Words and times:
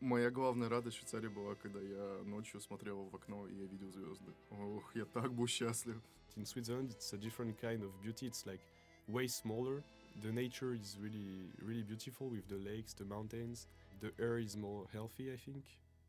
Моя 0.00 0.31
главная 0.31 0.69
радость 0.69 0.97
в 0.97 0.99
Швейцарии 0.99 1.27
была, 1.27 1.55
когда 1.55 1.79
я 1.79 2.23
ночью 2.25 2.59
смотрел 2.59 3.03
в 3.03 3.15
окно 3.15 3.47
и 3.47 3.55
я 3.55 3.65
видел 3.65 3.91
звезды. 3.91 4.31
Ох, 4.49 4.95
я 4.95 5.05
так 5.05 5.33
был 5.33 5.47
счастлив. 5.47 6.01
In 6.37 6.45
Switzerland, 6.45 6.91
it's 6.91 7.13
a 7.13 7.17
different 7.17 7.59
kind 7.59 7.83
of 7.83 7.91
beauty. 8.01 8.25
It's 8.27 8.45
like 8.45 8.61
way 9.07 9.27
smaller. 9.27 9.83
The 10.23 10.31
nature 10.31 10.73
is 10.73 10.97
really, 10.99 11.51
really 11.61 11.83
beautiful 11.83 12.29
with 12.29 12.47
the 12.47 12.57
lakes, 12.57 12.93
the 12.93 13.05
mountains. 13.05 13.67
The 13.99 14.11
air 14.17 14.39
is 14.39 14.55
more 14.55 14.87
healthy, 14.93 15.31
I 15.31 15.37
think. 15.37 15.63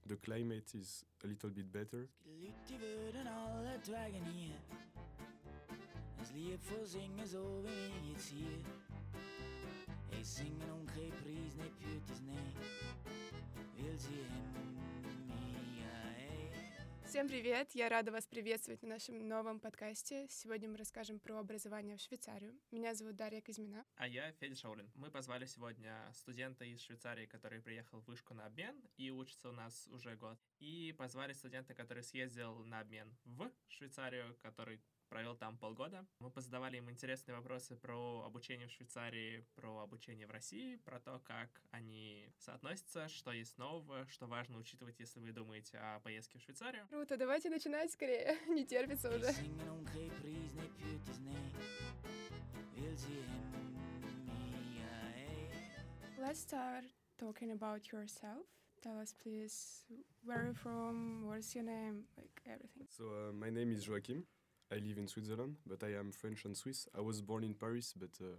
The 0.07 0.17
climate 0.17 0.75
is 0.75 1.05
a 1.25 1.27
little 1.27 1.51
bit 1.51 1.73
better. 1.73 2.09
Всем 17.05 17.29
привет! 17.29 17.73
Я 17.75 17.91
рада 17.91 18.11
вас 18.11 18.27
приветствовать 18.27 18.83
на 18.83 18.89
нашем 18.89 19.29
новом 19.29 19.61
подкасте. 19.61 20.27
Сегодня 20.31 20.71
мы 20.71 20.79
расскажем 20.79 21.21
про 21.21 21.39
образование 21.39 21.99
в 21.99 22.01
Швейцарию. 22.01 22.59
Меня 22.71 22.95
зовут 22.95 23.17
Дарья 23.17 23.43
Казьмина. 23.43 23.85
А 23.97 24.09
я 24.09 24.33
Федя 24.33 24.55
Шаулин. 24.55 24.91
Мы 24.95 25.11
позвали 25.11 25.45
сегодня 25.45 25.95
студента 26.15 26.65
из 26.65 26.81
Швейцарии, 26.81 27.27
который 27.27 27.61
приехал 27.61 28.01
в 28.01 28.07
вышку 28.07 28.33
на 28.33 28.47
обмен 28.47 28.75
и 28.97 29.11
учится 29.11 29.51
у 29.51 29.53
нас 29.53 29.87
уже 29.89 30.17
год. 30.17 30.39
И 30.59 30.95
позвали 30.97 31.35
студента, 31.35 31.75
который 31.75 32.03
съездил 32.03 32.65
на 32.65 32.81
обмен 32.81 33.15
в 33.27 33.53
Швейцарию, 33.69 34.35
который 34.41 34.81
провел 35.13 35.37
там 35.37 35.59
полгода. 35.59 36.07
Мы 36.21 36.31
позадавали 36.31 36.79
им 36.79 36.89
интересные 36.91 37.37
вопросы 37.37 37.77
про 37.77 38.25
обучение 38.25 38.67
в 38.67 38.71
Швейцарии, 38.71 39.45
про 39.55 39.83
обучение 39.83 40.27
в 40.27 40.31
России, 40.31 40.77
про 40.77 41.01
то, 41.01 41.21
как 41.25 41.51
они 41.71 42.33
соотносятся, 42.39 43.09
что 43.09 43.31
есть 43.31 43.59
нового, 43.59 44.07
что 44.09 44.27
важно 44.27 44.57
учитывать, 44.57 44.99
если 45.01 45.21
вы 45.21 45.33
думаете 45.33 45.77
о 45.77 46.01
поездке 46.01 46.39
в 46.39 46.43
Швейцарию. 46.43 46.87
Круто, 46.89 47.19
давайте 47.19 47.51
начинать 47.51 47.93
скорее, 47.93 48.39
не 48.49 48.65
терпится 48.65 49.11
уже. 49.15 49.27
Let's 56.19 56.41
start 56.41 56.85
talking 57.19 57.51
about 57.51 57.93
yourself. 57.93 58.47
Tell 58.81 58.99
us, 58.99 59.13
please, 59.23 59.85
where 60.25 60.39
are 60.39 60.47
you 60.47 60.55
from? 60.55 61.27
What's 61.27 61.55
your 61.55 61.65
name? 61.65 62.05
Like 62.17 62.41
everything. 62.47 62.87
So, 62.89 63.05
uh, 63.05 63.33
my 63.33 63.51
name 63.51 63.71
is 63.73 63.87
Joachim. 63.87 64.25
I 64.73 64.77
live 64.77 64.97
in 64.97 65.07
Switzerland, 65.07 65.57
but 65.67 65.83
I 65.85 65.99
am 65.99 66.13
French 66.13 66.47
and 66.47 66.57
Swiss. 66.57 66.89
I 66.97 67.03
was 67.03 67.21
born 67.21 67.45
in 67.45 67.53
Paris, 67.53 67.93
but 67.95 68.11
uh, 68.23 68.37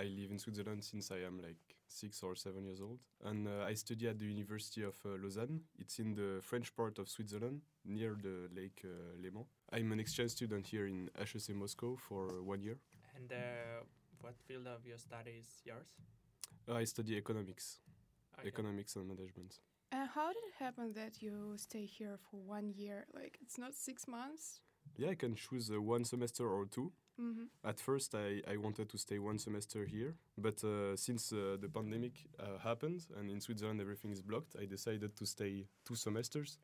I 0.00 0.04
live 0.04 0.30
in 0.30 0.38
Switzerland 0.38 0.84
since 0.84 1.10
I 1.10 1.16
am 1.26 1.40
like 1.42 1.74
six 1.88 2.22
or 2.22 2.36
seven 2.36 2.64
years 2.64 2.80
old. 2.80 3.00
And 3.24 3.48
uh, 3.48 3.64
I 3.66 3.74
study 3.74 4.06
at 4.06 4.20
the 4.20 4.26
University 4.26 4.84
of 4.84 4.94
uh, 5.04 5.16
Lausanne. 5.20 5.62
It's 5.76 5.98
in 5.98 6.14
the 6.14 6.40
French 6.42 6.76
part 6.76 7.00
of 7.00 7.08
Switzerland, 7.08 7.62
near 7.84 8.16
the 8.22 8.48
Lake 8.54 8.84
uh, 8.84 9.16
Léman. 9.20 9.46
I'm 9.72 9.90
an 9.90 9.98
exchange 9.98 10.30
student 10.30 10.64
here 10.64 10.86
in 10.86 11.10
HEC 11.18 11.56
Moscow 11.56 11.96
for 11.96 12.40
one 12.42 12.62
year. 12.62 12.78
And 13.16 13.32
uh, 13.32 13.82
what 14.20 14.34
field 14.46 14.68
of 14.68 14.86
your 14.86 14.98
study 14.98 15.40
is 15.40 15.48
yours? 15.64 15.88
Uh, 16.68 16.74
I 16.74 16.84
study 16.84 17.16
economics, 17.16 17.80
okay. 18.38 18.46
economics 18.46 18.94
and 18.94 19.08
management. 19.08 19.58
And 19.90 20.08
how 20.14 20.28
did 20.28 20.44
it 20.50 20.62
happen 20.62 20.92
that 20.92 21.20
you 21.20 21.54
stay 21.56 21.86
here 21.86 22.16
for 22.30 22.36
one 22.36 22.74
year? 22.76 23.06
Like, 23.12 23.38
it's 23.40 23.58
not 23.58 23.74
six 23.74 24.06
months? 24.06 24.60
Yeah, 24.98 25.10
I 25.10 25.14
can 25.14 25.36
choose 25.36 25.70
uh, 25.70 25.80
one 25.80 26.04
semester 26.04 26.46
or 26.46 26.66
2 26.66 26.92
mm-hmm. 27.20 27.44
At 27.64 27.78
first, 27.80 28.14
I, 28.14 28.42
I 28.52 28.56
wanted 28.56 28.88
to 28.90 28.98
stay 28.98 29.18
one 29.20 29.38
semester 29.38 29.86
here, 29.86 30.16
but 30.36 30.62
uh, 30.64 30.96
since 30.96 31.32
uh, 31.32 31.56
the 31.60 31.68
pandemic 31.68 32.14
uh, 32.38 32.58
happened 32.58 33.06
and 33.16 33.30
in 33.30 33.40
Switzerland 33.40 33.80
everything 33.80 34.10
is 34.10 34.20
blocked, 34.20 34.56
I 34.60 34.66
decided 34.66 35.16
to 35.16 35.24
stay 35.24 35.66
two 35.86 35.94
semesters. 35.94 36.58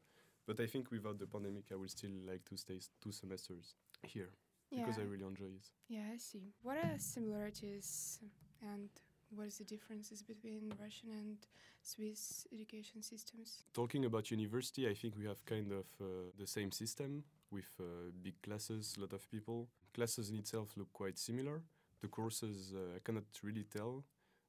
But 0.47 0.61
I 0.61 0.67
think 0.67 0.91
without 0.91 1.19
the 1.19 1.27
pandemic, 1.27 1.65
I 1.73 1.77
would 1.77 1.91
still 1.91 2.11
like 2.27 2.45
to 2.51 2.57
stay 2.57 2.79
two 3.03 3.13
semesters 3.13 3.77
here 4.03 4.31
yeah. 4.71 4.85
because 4.85 4.99
I 4.99 5.03
really 5.03 5.25
enjoy 5.25 5.47
it. 5.47 5.71
Yeah, 5.89 6.13
I 6.13 6.19
see. 6.19 6.53
What 6.63 6.77
are 6.77 6.99
similarities 6.99 8.19
and 8.61 8.91
what 9.31 9.47
is 9.47 9.59
the 9.59 9.65
differences 9.65 10.23
between 10.23 10.73
Russian 10.81 11.11
and 11.11 11.37
Swiss 11.83 12.47
education 12.53 13.03
systems? 13.03 13.65
Talking 13.73 14.05
about 14.05 14.31
university, 14.31 14.89
I 14.89 14.95
think 14.95 15.17
we 15.17 15.27
have 15.27 15.45
kind 15.47 15.73
of 15.73 15.87
uh, 16.01 16.05
the 16.39 16.47
same 16.47 16.71
system 16.71 17.25
with 17.55 17.71
uh, 17.81 18.11
big 18.23 18.41
classes, 18.43 18.95
a 18.99 19.01
lot 19.01 19.13
of 19.13 19.31
people. 19.31 19.69
Classes 19.95 20.31
in 20.31 20.37
itself 20.37 20.69
look 20.77 20.93
quite 20.93 21.19
similar. 21.19 21.63
The 22.03 22.09
courses 22.09 22.75
uh, 22.75 22.97
I 22.97 23.01
cannot 23.05 23.25
really 23.43 23.65
tell. 23.65 24.05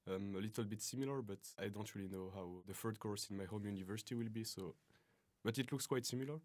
Um, 0.08 0.36
a 0.38 0.42
little 0.42 0.66
bit 0.66 0.82
similar, 0.82 1.22
but 1.22 1.40
I 1.60 1.68
don't 1.68 1.94
really 1.96 2.10
know 2.10 2.32
how 2.36 2.48
the 2.68 2.74
third 2.74 3.00
course 3.00 3.28
in 3.30 3.38
my 3.38 3.46
home 3.46 3.66
university 3.66 4.14
will 4.16 4.30
be. 4.30 4.44
So, 4.44 4.76
but 5.44 5.58
it 5.58 5.72
looks 5.72 5.88
quite 5.88 6.06
similar. 6.06 6.40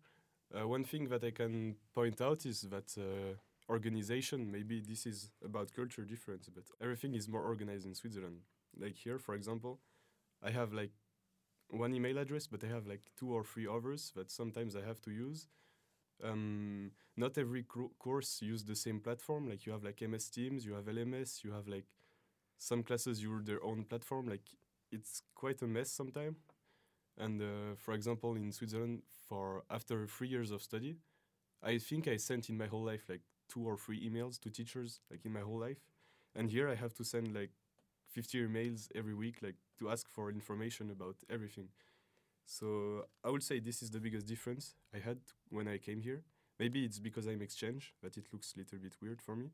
Uh, 0.55 0.67
one 0.67 0.85
thing 0.85 1.09
that 1.09 1.23
I 1.25 1.31
can 1.31 1.77
point 1.95 2.21
out 2.21 2.47
is 2.47 2.63
that 2.63 2.89
uh, 2.99 3.37
organization, 3.71 4.51
maybe 4.51 4.81
this 4.81 5.07
is 5.07 5.31
about 5.45 5.75
culture 5.75 6.05
difference, 6.05 6.49
but 6.49 6.65
everything 6.83 7.15
is 7.15 7.29
more 7.29 7.43
organized 7.43 7.87
in 7.87 7.95
Switzerland. 7.95 8.41
Like 8.79 8.97
here, 8.97 9.19
for 9.19 9.35
example, 9.35 9.81
I 10.43 10.51
have 10.51 10.73
like 10.73 10.93
one 11.69 11.95
email 11.95 12.19
address, 12.19 12.47
but 12.47 12.65
I 12.65 12.69
have 12.69 12.87
like 12.87 13.03
two 13.19 13.33
or 13.33 13.45
three 13.45 13.67
others 13.67 14.13
that 14.17 14.31
sometimes 14.31 14.75
I 14.75 14.83
have 14.83 15.01
to 15.03 15.11
use. 15.11 15.47
Um, 16.25 16.93
not 17.17 17.39
every 17.39 17.65
course 17.99 18.43
use 18.43 18.65
the 18.65 18.77
same 18.77 19.01
platform. 19.01 19.49
Like 19.49 19.67
you 19.67 19.73
have 19.73 19.85
like 19.85 20.03
MS 20.03 20.29
Teams, 20.31 20.65
you 20.65 20.75
have 20.75 20.89
LMS, 20.89 21.43
you 21.45 21.53
have 21.53 21.69
like 21.69 21.87
some 22.59 22.83
classes 22.83 23.23
use 23.23 23.45
their 23.45 23.63
own 23.65 23.85
platform. 23.85 24.29
Like 24.29 24.45
it's 24.93 25.23
quite 25.35 25.63
a 25.63 25.67
mess 25.67 25.91
sometimes. 25.91 26.37
And 27.19 27.43
uh, 27.43 27.77
for 27.77 27.95
example, 27.95 28.35
in 28.37 28.53
Switzerland, 28.53 29.03
for 29.29 29.65
after 29.71 30.07
three 30.07 30.29
years 30.29 30.51
of 30.51 30.63
study, 30.63 30.97
I 31.63 31.79
think 31.79 32.09
I 32.09 32.17
sent 32.17 32.49
in 32.51 32.59
my 32.59 32.67
whole 32.67 32.85
life 32.85 33.05
like 33.09 33.23
two 33.49 33.67
or 33.67 33.77
three 33.77 34.01
emails 34.09 34.41
to 34.41 34.51
teachers 34.51 35.01
like 35.11 35.25
in 35.25 35.33
my 35.33 35.41
whole 35.41 35.61
life. 35.61 35.79
And 36.35 36.51
here 36.51 36.69
I 36.69 36.75
have 36.77 36.95
to 36.95 37.05
send 37.05 37.35
like 37.35 37.51
50 38.11 38.39
emails 38.47 38.89
every 38.95 39.15
week 39.15 39.39
like 39.43 39.57
to 39.79 39.91
ask 39.91 40.09
for 40.11 40.31
information 40.31 40.91
about 40.91 41.17
everything. 41.31 41.69
So 42.59 43.07
I 43.25 43.31
would 43.31 43.43
say 43.43 43.61
this 43.61 43.83
is 43.83 43.91
the 43.91 44.01
biggest 44.01 44.27
difference 44.27 44.75
I 44.95 44.99
had 44.99 45.19
when 45.51 45.69
I 45.69 45.79
came 45.79 46.01
here. 46.01 46.23
Maybe 46.59 46.85
it's 46.85 46.99
because 46.99 47.27
I'm 47.27 47.43
exchange 47.43 47.95
that 48.03 48.17
it 48.17 48.27
looks 48.33 48.53
a 48.55 48.59
little 48.59 48.79
bit 48.79 48.95
weird 49.01 49.21
for 49.23 49.37
me. 49.37 49.51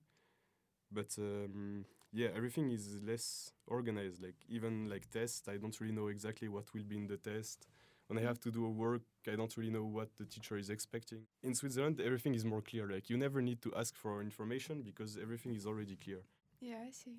But 0.90 1.14
um, 1.18 1.84
yeah, 2.12 2.28
everything 2.34 2.70
is 2.70 2.98
less 3.04 3.52
organized. 3.66 4.22
Like 4.22 4.40
even 4.48 4.88
like 4.88 5.10
tests, 5.10 5.46
I 5.48 5.56
don't 5.58 5.78
really 5.80 5.92
know 5.92 6.08
exactly 6.08 6.48
what 6.48 6.72
will 6.72 6.84
be 6.84 6.96
in 6.96 7.06
the 7.06 7.18
test 7.18 7.66
when 8.08 8.18
I 8.18 8.22
have 8.22 8.38
to 8.40 8.50
do 8.50 8.64
a 8.64 8.70
work, 8.70 9.02
I 9.26 9.34
don't 9.34 9.54
really 9.56 9.70
know 9.70 9.84
what 9.84 10.08
the 10.16 10.24
teacher 10.24 10.56
is 10.56 10.70
expecting. 10.70 11.22
In 11.42 11.54
Switzerland, 11.54 12.00
everything 12.00 12.34
is 12.34 12.44
more 12.44 12.62
clear. 12.62 12.86
Like 12.86 13.10
you 13.10 13.16
never 13.16 13.42
need 13.42 13.60
to 13.62 13.74
ask 13.74 13.96
for 13.96 14.22
information 14.22 14.82
because 14.82 15.18
everything 15.20 15.54
is 15.54 15.66
already 15.66 15.96
clear. 15.96 16.20
Yeah, 16.60 16.76
I 16.86 16.90
see. 16.90 17.18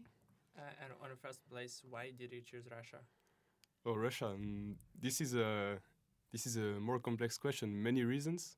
Uh, 0.57 0.61
and 0.81 0.93
on 1.03 1.09
the 1.09 1.15
first 1.15 1.47
place, 1.49 1.83
why 1.89 2.11
did 2.17 2.31
you 2.31 2.41
choose 2.41 2.65
Russia? 2.71 2.99
Oh, 3.87 3.95
Russia. 3.95 4.27
Um, 4.27 4.75
this 5.01 5.21
is 5.21 5.33
a 5.33 5.77
this 6.33 6.45
is 6.45 6.57
a 6.57 6.77
more 6.89 6.99
complex 6.99 7.37
question. 7.37 7.81
Many 7.81 8.03
reasons. 8.03 8.57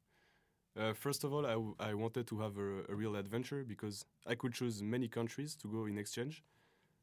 Uh, 0.76 0.94
first 0.94 1.24
of 1.24 1.32
all, 1.34 1.46
I, 1.46 1.90
I 1.92 1.94
wanted 1.94 2.26
to 2.28 2.40
have 2.40 2.58
a, 2.58 2.92
a 2.92 2.96
real 2.96 3.16
adventure 3.16 3.64
because 3.64 4.06
I 4.26 4.34
could 4.34 4.54
choose 4.54 4.82
many 4.82 5.08
countries 5.08 5.56
to 5.58 5.68
go 5.68 5.86
in 5.86 6.00
exchange. 6.00 6.44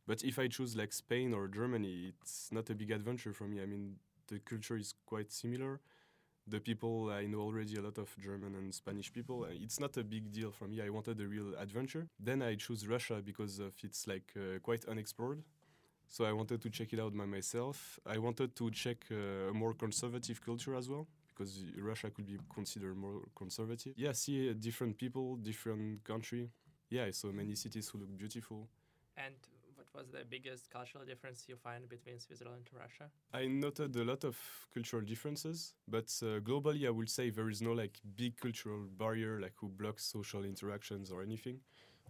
But 0.09 0.25
if 0.25 0.41
I 0.41 0.49
choose 0.49 0.77
like 0.77 0.93
Spain 0.93 1.35
or 1.35 1.47
Germany, 1.47 2.13
it's 2.21 2.51
not 2.51 2.69
a 2.71 2.75
big 2.75 2.91
adventure 2.91 3.33
for 3.33 3.45
me. 3.45 3.63
I 3.63 3.67
mean, 3.67 3.97
the 4.29 4.41
culture 4.41 4.77
is 4.77 4.95
quite 5.07 5.31
similar. 5.33 5.81
The 6.49 6.61
people 6.61 7.11
I 7.11 7.27
know 7.27 7.43
already 7.43 7.77
a 7.77 7.83
lot 7.83 7.99
of 7.99 8.17
German 8.19 8.57
and 8.57 8.75
Spanish 8.75 9.13
people. 9.13 9.45
Uh, 9.45 9.55
it's 9.65 9.79
not 9.79 9.97
a 9.99 10.05
big 10.05 10.33
deal 10.33 10.51
for 10.51 10.67
me. 10.67 10.83
I 10.83 10.91
wanted 10.91 11.21
a 11.21 11.29
real 11.29 11.55
adventure. 11.61 12.09
Then 12.19 12.43
I 12.43 12.57
choose 12.57 12.89
Russia 12.89 13.23
because 13.25 13.61
of 13.61 13.75
it's 13.85 14.09
like 14.09 14.33
uh, 14.37 14.59
quite 14.61 14.85
unexplored. 14.87 15.45
So 16.09 16.25
I 16.25 16.33
wanted 16.33 16.63
to 16.63 16.71
check 16.71 16.93
it 16.93 17.01
out 17.01 17.17
by 17.17 17.27
myself. 17.27 17.99
I 18.07 18.19
wanted 18.19 18.55
to 18.57 18.71
check 18.71 19.05
uh, 19.11 19.51
a 19.51 19.53
more 19.53 19.75
conservative 19.75 20.41
culture 20.41 20.75
as 20.75 20.89
well 20.89 21.07
because 21.29 21.65
Russia 21.79 22.11
could 22.11 22.27
be 22.27 22.39
considered 22.55 22.97
more 22.97 23.23
conservative. 23.35 23.93
Yeah, 23.97 24.13
see 24.13 24.51
uh, 24.51 24.55
different 24.59 24.97
people, 24.97 25.37
different 25.37 26.05
country. 26.05 26.51
Yeah, 26.89 27.05
I 27.05 27.11
saw 27.11 27.29
many 27.33 27.55
cities 27.55 27.89
who 27.89 27.99
look 27.99 28.17
beautiful. 28.17 28.69
And 29.17 29.35
what 29.75 29.87
was 29.95 30.11
the 30.11 30.25
biggest 30.29 30.71
cultural 30.71 31.05
difference 31.05 31.45
you 31.49 31.57
find 31.57 31.89
between 31.89 32.19
Switzerland 32.19 32.69
and 32.71 32.81
Russia? 32.81 33.11
I 33.33 33.47
noted 33.47 33.95
a 33.97 34.05
lot 34.05 34.25
of 34.25 34.39
cultural 34.73 35.03
differences, 35.03 35.75
but 35.89 36.13
uh, 36.23 36.41
globally, 36.41 36.87
I 36.87 36.91
would 36.91 37.11
say 37.11 37.31
there 37.31 37.51
is 37.51 37.61
no 37.61 37.73
like 37.73 37.99
big 38.17 38.37
cultural 38.39 38.87
barrier 38.99 39.41
like 39.41 39.55
who 39.57 39.69
blocks 39.69 40.05
social 40.05 40.45
interactions 40.45 41.11
or 41.11 41.23
anything. 41.23 41.61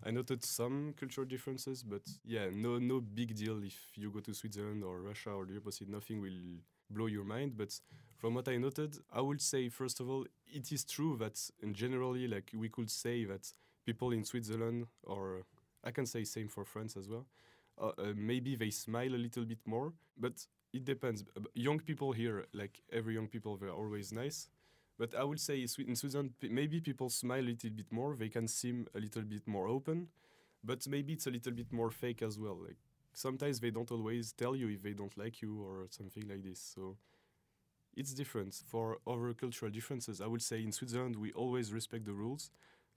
I 0.04 0.10
noted 0.10 0.44
some 0.44 0.94
cultural 0.98 1.26
differences, 1.26 1.82
but 1.82 2.02
yeah, 2.25 2.48
no 2.52 2.78
no 2.78 3.00
big 3.00 3.34
deal 3.34 3.62
if 3.64 3.78
you 3.96 4.10
go 4.10 4.20
to 4.20 4.34
Switzerland 4.34 4.84
or 4.84 5.00
Russia 5.00 5.31
or 5.31 5.46
the 5.46 5.56
opposite. 5.56 5.88
Nothing 5.88 6.20
will 6.20 6.60
blow 6.90 7.06
your 7.06 7.25
mind. 7.25 7.56
But 7.56 7.78
from 8.16 8.34
what 8.34 8.48
I 8.48 8.56
noted, 8.56 8.96
I 9.12 9.20
would 9.20 9.40
say 9.40 9.69
first 9.69 10.00
of 10.00 10.08
all, 10.08 10.26
it 10.46 10.70
is 10.72 10.84
true 10.84 11.16
that 11.19 11.40
in 11.62 11.75
generally, 11.75 12.28
like 12.28 12.50
we 12.54 12.69
could 12.69 12.90
say 12.90 13.25
that 13.25 13.50
people 13.84 14.12
in 14.12 14.25
Switzerland 14.25 14.87
or 15.02 15.43
I 15.84 15.90
can 15.90 16.06
say 16.06 16.25
same 16.25 16.49
for 16.49 16.64
France 16.64 16.96
as 16.96 17.08
well 17.08 17.26
uh, 17.81 17.88
uh, 17.99 18.12
maybe 18.16 18.56
they 18.56 18.70
smile 18.70 19.14
a 19.14 19.22
little 19.26 19.44
bit 19.44 19.58
more. 19.66 19.92
But 20.19 20.46
it 20.72 20.84
depends. 20.84 21.25
Young 21.54 21.81
people 21.81 22.12
here, 22.12 22.46
like 22.52 22.81
every 22.92 23.14
young 23.14 23.28
people, 23.28 23.56
they're 23.56 23.70
always 23.70 24.12
nice. 24.12 24.49
But 24.98 25.14
I 25.14 25.25
would 25.25 25.40
say 25.40 25.60
in 25.60 25.96
Switzerland, 25.96 26.32
maybe 26.43 26.81
people 26.81 27.10
smile 27.10 27.40
a 27.40 27.50
little 27.50 27.70
bit 27.70 27.93
more. 27.93 28.16
They 28.16 28.28
can 28.31 28.48
seem 28.48 28.87
a 28.94 29.00
little 29.00 29.22
bit 29.22 29.46
more 29.46 29.69
open, 29.69 30.08
but 30.64 30.87
maybe 30.88 31.12
it's 31.12 31.26
a 31.26 31.31
little 31.31 31.52
bit 31.52 31.72
more 31.72 31.90
fake 31.90 32.22
as 32.22 32.38
well. 32.38 32.56
Like 32.56 32.78
sometimes 33.12 33.60
they 33.60 33.70
don't 33.70 33.90
always 33.90 34.32
tell 34.32 34.56
you 34.56 34.69
if 34.69 34.82
they 34.82 34.94
don't 34.94 35.16
like 35.19 35.43
you 35.43 35.62
or 35.62 35.87
something 35.90 36.26
like 36.28 36.43
this. 36.43 36.60
So 36.75 36.96
it's 37.96 38.12
different. 38.12 38.54
For 38.66 38.98
other 39.06 39.32
cultural 39.34 39.70
differences, 39.70 40.20
I 40.20 40.26
would 40.26 40.43
say 40.43 40.62
in 40.62 40.72
Switzerland 40.72 41.16
we 41.16 41.32
always 41.32 41.72
respect 41.72 42.04
the 42.04 42.12
rules, 42.12 42.50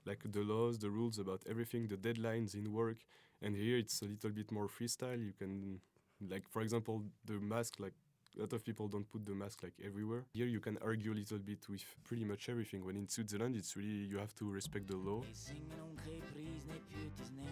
like 0.06 0.20
the 0.30 0.40
laws, 0.42 0.78
the 0.78 0.90
rules 0.90 1.18
about 1.18 1.42
everything, 1.48 1.88
the 1.88 1.96
deadlines 1.96 2.54
in 2.54 2.72
work. 2.72 2.98
And 3.42 3.56
here 3.56 3.78
it's 3.78 4.02
a 4.02 4.06
little 4.06 4.30
bit 4.30 4.52
more 4.52 4.68
freestyle. 4.68 5.22
You 5.24 5.32
can, 5.38 5.80
like 6.28 6.48
for 6.48 6.62
example, 6.62 7.04
the 7.24 7.34
mask. 7.34 7.76
Like 7.80 7.94
a 8.36 8.40
lot 8.40 8.52
of 8.52 8.64
people 8.64 8.88
don't 8.88 9.08
put 9.10 9.24
the 9.26 9.34
mask 9.34 9.62
like 9.62 9.74
everywhere. 9.84 10.24
Here 10.32 10.46
you 10.46 10.60
can 10.60 10.78
argue 10.78 11.12
a 11.12 11.14
little 11.14 11.38
bit 11.38 11.68
with 11.68 11.84
pretty 12.04 12.24
much 12.24 12.48
everything. 12.48 12.84
When 12.84 12.96
in 12.96 13.08
Switzerland, 13.08 13.56
it's 13.56 13.76
really 13.76 14.06
you 14.08 14.18
have 14.18 14.34
to 14.36 14.50
respect 14.50 14.88
the 14.88 14.96
law. 14.96 15.22
Singen 15.32 15.80
om 15.80 15.96
pris 15.96 16.66
ne 16.66 16.78
pyttes 16.90 17.30
ne 17.36 17.46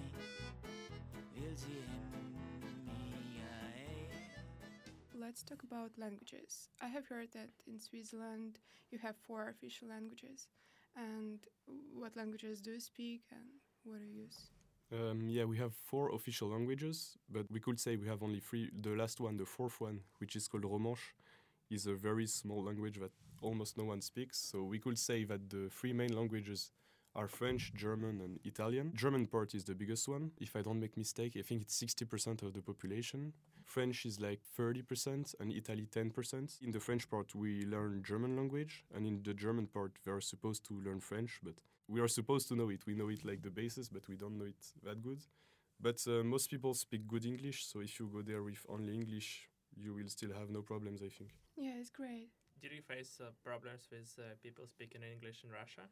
Vil 1.34 1.56
si 1.56 1.72
hemmia 1.86 3.48
Let's 5.14 5.42
talk 5.42 5.62
about 5.62 5.90
languages. 5.98 6.68
I 6.80 6.86
have 6.86 7.06
heard 7.06 7.32
that 7.32 7.50
in 7.66 7.78
Switzerland 7.80 8.58
you 8.90 8.98
have 8.98 9.16
four 9.26 9.48
official 9.48 9.88
languages. 9.88 10.48
And 10.96 11.38
what 11.92 12.16
languages 12.16 12.60
do 12.60 12.72
you 12.72 12.80
speak 12.80 13.22
and 13.30 13.60
what 13.84 13.98
do 13.98 14.04
you 14.04 14.24
use? 14.24 14.50
Um, 14.92 15.28
yeah, 15.28 15.44
we 15.44 15.58
have 15.58 15.74
four 15.74 16.14
official 16.14 16.48
languages, 16.48 17.16
but 17.30 17.46
we 17.50 17.60
could 17.60 17.78
say 17.78 17.96
we 17.96 18.08
have 18.08 18.22
only 18.22 18.40
three. 18.40 18.70
The 18.80 18.90
last 18.90 19.20
one, 19.20 19.36
the 19.36 19.44
fourth 19.44 19.80
one, 19.80 20.00
which 20.18 20.34
is 20.34 20.48
called 20.48 20.64
Romanche, 20.64 21.12
is 21.70 21.86
a 21.86 21.94
very 21.94 22.26
small 22.26 22.64
language 22.64 22.98
that 22.98 23.12
almost 23.42 23.76
no 23.76 23.84
one 23.84 24.00
speaks. 24.00 24.38
So 24.38 24.62
we 24.62 24.78
could 24.78 24.98
say 24.98 25.24
that 25.24 25.50
the 25.50 25.68
three 25.70 25.92
main 25.92 26.14
languages 26.16 26.72
are 27.18 27.26
French, 27.26 27.72
German, 27.74 28.20
and 28.20 28.38
Italian. 28.44 28.92
German 28.94 29.26
part 29.26 29.52
is 29.52 29.64
the 29.64 29.74
biggest 29.74 30.06
one. 30.06 30.30
If 30.40 30.54
I 30.54 30.62
don't 30.62 30.78
make 30.78 30.96
mistake, 30.96 31.32
I 31.36 31.42
think 31.42 31.62
it's 31.62 31.76
60% 31.82 32.42
of 32.42 32.52
the 32.54 32.62
population. 32.62 33.32
French 33.64 34.06
is 34.06 34.20
like 34.20 34.40
30% 34.56 35.34
and 35.40 35.52
Italy 35.52 35.88
10%. 35.90 36.62
In 36.62 36.70
the 36.70 36.78
French 36.78 37.10
part, 37.10 37.34
we 37.34 37.64
learn 37.66 38.04
German 38.04 38.36
language, 38.36 38.84
and 38.94 39.04
in 39.04 39.20
the 39.24 39.34
German 39.34 39.66
part, 39.66 39.92
we 40.06 40.12
are 40.12 40.20
supposed 40.20 40.64
to 40.68 40.74
learn 40.80 41.00
French, 41.00 41.40
but 41.42 41.56
we 41.88 42.00
are 42.00 42.06
supposed 42.06 42.46
to 42.48 42.54
know 42.54 42.68
it. 42.68 42.86
We 42.86 42.94
know 42.94 43.08
it 43.08 43.24
like 43.24 43.42
the 43.42 43.50
basis, 43.50 43.88
but 43.88 44.06
we 44.08 44.16
don't 44.16 44.38
know 44.38 44.44
it 44.44 44.64
that 44.84 45.02
good. 45.02 45.18
But 45.80 46.00
uh, 46.06 46.22
most 46.22 46.50
people 46.50 46.72
speak 46.74 47.08
good 47.08 47.24
English, 47.24 47.66
so 47.66 47.80
if 47.80 47.98
you 47.98 48.08
go 48.12 48.22
there 48.22 48.44
with 48.44 48.64
only 48.68 48.94
English, 48.94 49.48
you 49.76 49.92
will 49.92 50.08
still 50.08 50.32
have 50.38 50.50
no 50.50 50.62
problems, 50.62 51.02
I 51.02 51.08
think. 51.08 51.30
Yeah, 51.56 51.80
it's 51.80 51.90
great. 51.90 52.28
Did 52.62 52.72
you 52.72 52.82
face 52.82 53.20
uh, 53.20 53.30
problems 53.44 53.88
with 53.90 54.14
uh, 54.18 54.34
people 54.40 54.66
speaking 54.66 55.02
English 55.02 55.42
in 55.44 55.50
Russia? 55.50 55.82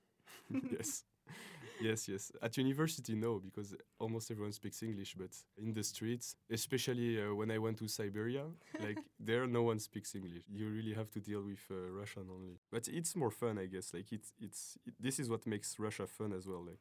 yes. 0.77 1.03
Yes, 1.81 2.09
yes. 2.09 2.33
At 2.43 2.57
university, 2.57 3.15
no, 3.15 3.39
because 3.39 3.75
almost 3.99 4.31
everyone 4.31 4.53
speaks 4.53 4.83
English. 4.83 5.15
But 5.15 5.31
in 5.59 5.75
the 5.75 5.83
streets, 5.83 6.37
especially 6.51 7.21
uh, 7.21 7.35
when 7.35 7.51
I 7.51 7.59
went 7.59 7.79
to 7.79 7.89
Siberia, 7.89 8.45
like 8.81 8.99
there, 9.21 9.47
no 9.47 9.63
one 9.63 9.79
speaks 9.79 10.15
English. 10.15 10.45
You 10.51 10.69
really 10.69 10.95
have 10.95 11.11
to 11.11 11.21
deal 11.21 11.43
with 11.43 11.61
uh, 11.71 11.91
Russian 11.91 12.29
only. 12.31 12.59
But 12.71 12.89
it's 12.89 13.15
more 13.15 13.31
fun, 13.31 13.59
I 13.59 13.67
guess. 13.67 13.93
Like 13.93 14.11
it's 14.13 14.33
it's 14.41 14.79
it, 14.87 14.95
this 14.99 15.19
is 15.19 15.29
what 15.29 15.47
makes 15.47 15.79
Russia 15.79 16.07
fun 16.07 16.33
as 16.33 16.47
well. 16.47 16.65
Like 16.65 16.81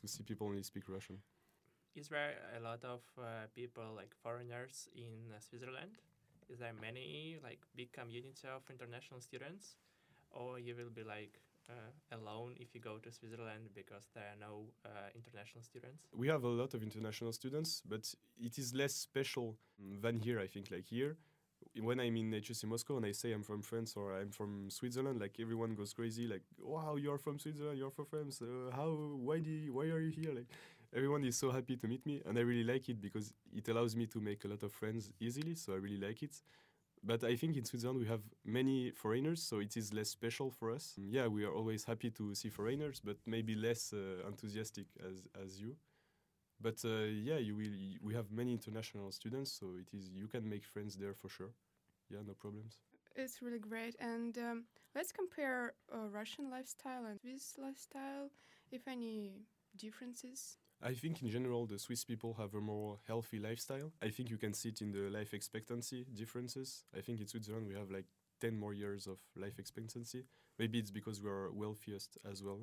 to 0.00 0.08
see 0.08 0.22
people 0.22 0.48
only 0.48 0.62
speak 0.62 0.88
Russian. 0.88 1.18
Is 1.94 2.08
there 2.08 2.34
a 2.56 2.60
lot 2.60 2.84
of 2.84 3.00
uh, 3.18 3.46
people 3.54 3.84
like 3.96 4.14
foreigners 4.22 4.88
in 4.94 5.32
uh, 5.32 5.40
Switzerland? 5.40 5.98
Is 6.48 6.58
there 6.58 6.74
many 6.80 7.38
like 7.42 7.60
big 7.74 7.92
community 7.92 8.48
of 8.48 8.62
international 8.70 9.20
students, 9.20 9.76
or 10.30 10.58
you 10.58 10.74
will 10.76 10.90
be 10.90 11.02
like 11.02 11.40
uh, 11.68 12.16
alone 12.16 12.54
if 12.58 12.74
you 12.74 12.80
go 12.80 12.98
to 12.98 13.10
Switzerland 13.10 13.70
because 13.74 14.04
there 14.14 14.24
are 14.24 14.38
no 14.40 14.66
uh, 14.84 14.88
international 15.14 15.62
students? 15.62 16.02
We 16.14 16.28
have 16.28 16.44
a 16.44 16.48
lot 16.48 16.74
of 16.74 16.82
international 16.82 17.32
students, 17.32 17.82
but 17.88 18.12
it 18.40 18.58
is 18.58 18.74
less 18.74 18.94
special 18.94 19.56
mm, 19.82 20.00
than 20.00 20.20
here, 20.20 20.40
I 20.40 20.46
think. 20.46 20.70
Like 20.70 20.86
here, 20.86 21.16
when 21.80 22.00
I'm 22.00 22.16
in 22.16 22.30
HSC 22.30 22.64
Moscow 22.64 22.96
and 22.96 23.06
I 23.06 23.12
say 23.12 23.32
I'm 23.32 23.42
from 23.42 23.62
France 23.62 23.94
or 23.96 24.14
I'm 24.14 24.30
from 24.30 24.70
Switzerland, 24.70 25.20
like 25.20 25.36
everyone 25.40 25.74
goes 25.74 25.92
crazy, 25.92 26.26
like, 26.26 26.42
wow, 26.60 26.96
you're 26.96 27.18
from 27.18 27.38
Switzerland, 27.38 27.78
you're 27.78 27.90
from 27.90 28.06
France. 28.06 28.40
Uh, 28.42 28.70
how, 28.74 28.88
why, 28.88 29.38
do 29.38 29.50
you, 29.50 29.72
why 29.72 29.84
are 29.84 30.00
you 30.00 30.10
here? 30.10 30.32
Like, 30.34 30.46
everyone 30.94 31.24
is 31.24 31.36
so 31.36 31.50
happy 31.50 31.76
to 31.76 31.86
meet 31.86 32.04
me, 32.06 32.22
and 32.26 32.38
I 32.38 32.42
really 32.42 32.64
like 32.64 32.88
it 32.88 33.00
because 33.00 33.34
it 33.54 33.68
allows 33.68 33.96
me 33.96 34.06
to 34.06 34.20
make 34.20 34.44
a 34.44 34.48
lot 34.48 34.62
of 34.62 34.72
friends 34.72 35.10
easily, 35.20 35.54
so 35.54 35.74
I 35.74 35.76
really 35.76 35.98
like 35.98 36.22
it. 36.22 36.40
But 37.06 37.22
I 37.22 37.36
think 37.36 37.56
in 37.56 37.64
Switzerland 37.64 38.00
we 38.00 38.06
have 38.06 38.22
many 38.44 38.90
foreigners, 38.90 39.40
so 39.42 39.60
it 39.60 39.76
is 39.76 39.92
less 39.92 40.10
special 40.10 40.50
for 40.50 40.72
us. 40.72 40.84
Mm, 40.98 41.12
Yeah, 41.16 41.26
we 41.28 41.44
are 41.44 41.52
always 41.52 41.84
happy 41.84 42.10
to 42.10 42.34
see 42.34 42.50
foreigners, 42.50 43.00
but 43.08 43.16
maybe 43.26 43.54
less 43.54 43.92
uh, 43.92 44.26
enthusiastic 44.26 44.86
as 45.08 45.16
as 45.44 45.60
you. 45.62 45.76
But 46.60 46.78
uh, 46.84 47.06
yeah, 47.28 47.38
you 47.38 47.54
will. 47.56 47.74
We 48.02 48.14
have 48.14 48.30
many 48.30 48.52
international 48.52 49.12
students, 49.12 49.50
so 49.52 49.66
it 49.82 49.88
is 49.96 50.10
you 50.22 50.28
can 50.28 50.48
make 50.48 50.64
friends 50.64 50.96
there 50.96 51.14
for 51.14 51.28
sure. 51.28 51.52
Yeah, 52.10 52.22
no 52.26 52.34
problems. 52.34 52.80
It's 53.14 53.40
really 53.42 53.58
great. 53.58 53.96
And 54.00 54.36
um, 54.38 54.64
let's 54.94 55.12
compare 55.12 55.74
uh, 55.92 56.08
Russian 56.10 56.50
lifestyle 56.50 57.04
and 57.06 57.20
Swiss 57.20 57.54
lifestyle, 57.58 58.30
if 58.70 58.86
any 58.88 59.46
differences. 59.76 60.58
I 60.82 60.94
think 60.94 61.22
in 61.22 61.30
general 61.30 61.66
the 61.66 61.78
Swiss 61.78 62.04
people 62.04 62.34
have 62.34 62.54
a 62.54 62.60
more 62.60 62.98
healthy 63.06 63.38
lifestyle. 63.38 63.92
I 64.02 64.10
think 64.10 64.30
you 64.30 64.36
can 64.36 64.52
see 64.52 64.68
it 64.68 64.80
in 64.82 64.92
the 64.92 65.10
life 65.10 65.32
expectancy 65.32 66.06
differences. 66.14 66.84
I 66.96 67.00
think 67.00 67.20
in 67.20 67.26
Switzerland 67.26 67.66
we 67.66 67.74
have 67.74 67.90
like 67.90 68.06
10 68.40 68.58
more 68.58 68.74
years 68.74 69.06
of 69.06 69.18
life 69.34 69.58
expectancy. 69.58 70.24
Maybe 70.58 70.78
it's 70.78 70.90
because 70.90 71.22
we 71.22 71.30
are 71.30 71.50
wealthiest 71.50 72.18
as 72.30 72.42
well. 72.42 72.60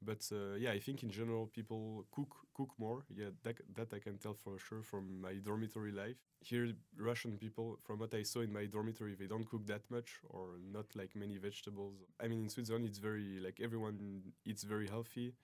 But 0.00 0.28
uh, 0.32 0.54
yeah, 0.56 0.70
I 0.70 0.78
think 0.78 1.02
in 1.02 1.10
general 1.10 1.46
people 1.46 2.06
cook 2.12 2.34
cook 2.54 2.70
more. 2.78 3.04
Yeah, 3.12 3.30
that, 3.42 3.56
that 3.74 3.92
I 3.92 3.98
can 3.98 4.18
tell 4.18 4.34
for 4.34 4.56
sure 4.58 4.82
from 4.82 5.20
my 5.20 5.34
dormitory 5.34 5.90
life. 5.90 6.16
Here, 6.40 6.72
Russian 6.96 7.36
people, 7.36 7.78
from 7.82 7.98
what 7.98 8.14
I 8.14 8.22
saw 8.22 8.40
in 8.40 8.52
my 8.52 8.66
dormitory, 8.66 9.16
they 9.16 9.26
don't 9.26 9.48
cook 9.50 9.66
that 9.66 9.82
much 9.90 10.20
or 10.28 10.60
not 10.72 10.86
like 10.94 11.16
many 11.16 11.36
vegetables. 11.38 11.94
I 12.20 12.28
mean, 12.28 12.44
in 12.44 12.48
Switzerland, 12.48 12.84
it's 12.84 12.98
very 12.98 13.40
like 13.40 13.58
everyone 13.60 14.22
eats 14.44 14.62
very 14.62 14.86
healthy 14.86 15.34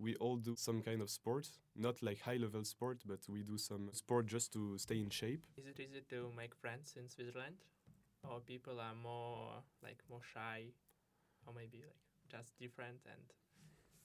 we 0.00 0.16
all 0.16 0.36
do 0.36 0.54
some 0.56 0.82
kind 0.82 1.02
of 1.02 1.10
sport, 1.10 1.46
not 1.76 2.02
like 2.02 2.20
high 2.20 2.36
level 2.36 2.64
sport, 2.64 3.02
but 3.06 3.20
we 3.28 3.42
do 3.42 3.58
some 3.58 3.90
sport 3.92 4.26
just 4.26 4.52
to 4.54 4.78
stay 4.78 5.00
in 5.00 5.10
shape. 5.10 5.42
Is 5.56 5.66
it 5.66 5.78
easy 5.78 6.02
to 6.08 6.32
make 6.36 6.54
friends 6.54 6.94
in 6.96 7.08
Switzerland, 7.08 7.56
or 8.28 8.40
people 8.40 8.80
are 8.80 8.94
more 8.94 9.62
like 9.82 9.98
more 10.08 10.20
shy, 10.32 10.64
or 11.46 11.52
maybe 11.54 11.78
like 11.78 12.00
just 12.30 12.58
different 12.58 13.00
and 13.06 13.20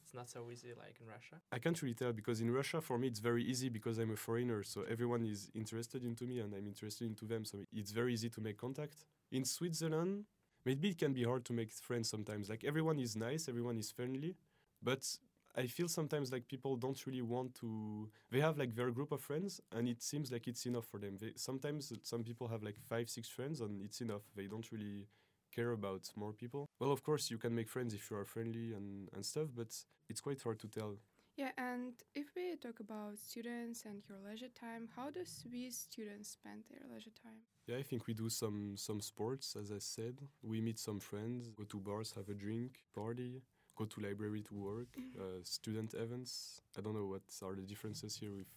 it's 0.04 0.14
not 0.14 0.30
so 0.30 0.50
easy 0.52 0.74
like 0.78 0.98
in 1.00 1.08
Russia? 1.08 1.42
I 1.52 1.60
can't 1.60 1.82
really 1.82 1.96
tell 1.96 2.12
because 2.12 2.42
in 2.42 2.52
Russia, 2.52 2.82
for 2.82 2.98
me, 2.98 3.08
it's 3.08 3.20
very 3.20 3.44
easy 3.44 3.70
because 3.70 3.98
I'm 3.98 4.12
a 4.12 4.18
foreigner. 4.18 4.64
So 4.64 4.84
everyone 4.90 5.25
is 5.25 5.50
interested 5.56 6.04
into 6.04 6.25
me 6.25 6.40
and 6.40 6.54
I'm 6.54 6.68
interested 6.68 7.06
into 7.08 7.25
them. 7.25 7.46
So 7.46 7.60
it's 7.72 7.92
very 7.92 8.14
easy 8.14 8.30
to 8.30 8.42
make 8.42 8.58
contact. 8.58 8.96
In 9.32 9.46
Switzerland, 9.46 10.25
maybe 10.66 10.90
it 10.90 10.98
can 10.98 11.14
be 11.14 11.24
hard 11.24 11.46
to 11.46 11.54
make 11.54 11.72
friends 11.72 12.10
sometimes. 12.10 12.50
Like 12.50 12.64
everyone 12.66 13.00
is 13.00 13.16
nice, 13.16 13.48
everyone 13.48 13.78
is 13.78 13.92
friendly, 13.92 14.36
but 14.84 15.18
I 15.58 15.68
feel 15.68 15.88
sometimes 15.88 16.32
like 16.32 16.48
people 16.48 16.76
don't 16.76 17.06
really 17.06 17.22
want 17.22 17.56
to. 17.56 18.10
They 18.32 18.42
have 18.42 18.58
like 18.58 18.76
their 18.76 18.92
group 18.92 19.12
of 19.12 19.22
friends, 19.22 19.62
and 19.72 19.88
it 19.88 20.02
seems 20.02 20.32
like 20.32 20.48
it's 20.48 20.66
enough 20.66 20.86
for 20.86 21.00
them. 21.00 21.18
They, 21.18 21.34
sometimes 21.36 21.94
some 22.04 22.24
people 22.24 22.48
have 22.48 22.64
like 22.64 22.78
five, 22.80 23.10
six 23.10 23.30
friends, 23.30 23.62
and 23.62 23.82
it's 23.82 24.02
enough. 24.02 24.24
They 24.36 24.48
don't 24.48 24.70
really 24.72 25.08
care 25.56 25.72
about 25.72 26.10
more 26.16 26.34
people. 26.34 26.68
Well, 26.80 26.92
of 26.92 27.04
course, 27.04 27.32
you 27.32 27.38
can 27.38 27.56
make 27.56 27.70
friends 27.70 27.94
if 27.94 28.12
you 28.12 28.18
are 28.18 28.26
friendly 28.26 28.74
and, 28.74 29.10
and 29.14 29.26
stuff, 29.26 29.48
but 29.56 29.74
it's 30.10 30.22
quite 30.22 30.42
hard 30.42 30.60
to 30.60 30.68
tell. 30.68 30.98
Yeah, 31.38 31.52
and 31.58 31.94
if 32.14 32.28
we 32.36 32.56
talk 32.56 32.80
about 32.80 33.18
students 33.18 33.84
and 33.86 34.02
your 34.08 34.18
leisure 34.26 34.54
time, 34.58 34.88
how 34.96 35.10
do 35.10 35.20
Swiss 35.26 35.78
students 35.78 36.30
spend 36.30 36.64
their 36.70 36.84
leisure 36.90 37.12
time? 37.22 37.40
Yeah, 37.68 37.78
I 37.78 37.84
think 37.84 38.08
we 38.08 38.14
do 38.14 38.30
some 38.30 38.78
some 38.78 39.02
sports, 39.02 39.56
as 39.60 39.72
I 39.72 39.80
said. 39.80 40.20
We 40.42 40.62
meet 40.62 40.80
some 40.80 41.00
friends, 41.00 41.50
go 41.50 41.64
to 41.66 41.80
bars, 41.80 42.14
have 42.16 42.30
a 42.30 42.34
drink, 42.34 42.80
party, 42.94 43.42
go 43.75 43.86
to 43.86 44.01
library 44.01 44.41
to 44.44 44.55
work, 44.55 44.88
uh, 45.20 45.24
student 45.44 45.94
events. 45.94 46.62
I 46.77 46.82
don't 46.82 46.96
know 46.96 47.05
what 47.05 47.24
are 47.44 47.55
the 47.55 47.62
differences 47.62 48.15
here 48.17 48.32
with 48.34 48.48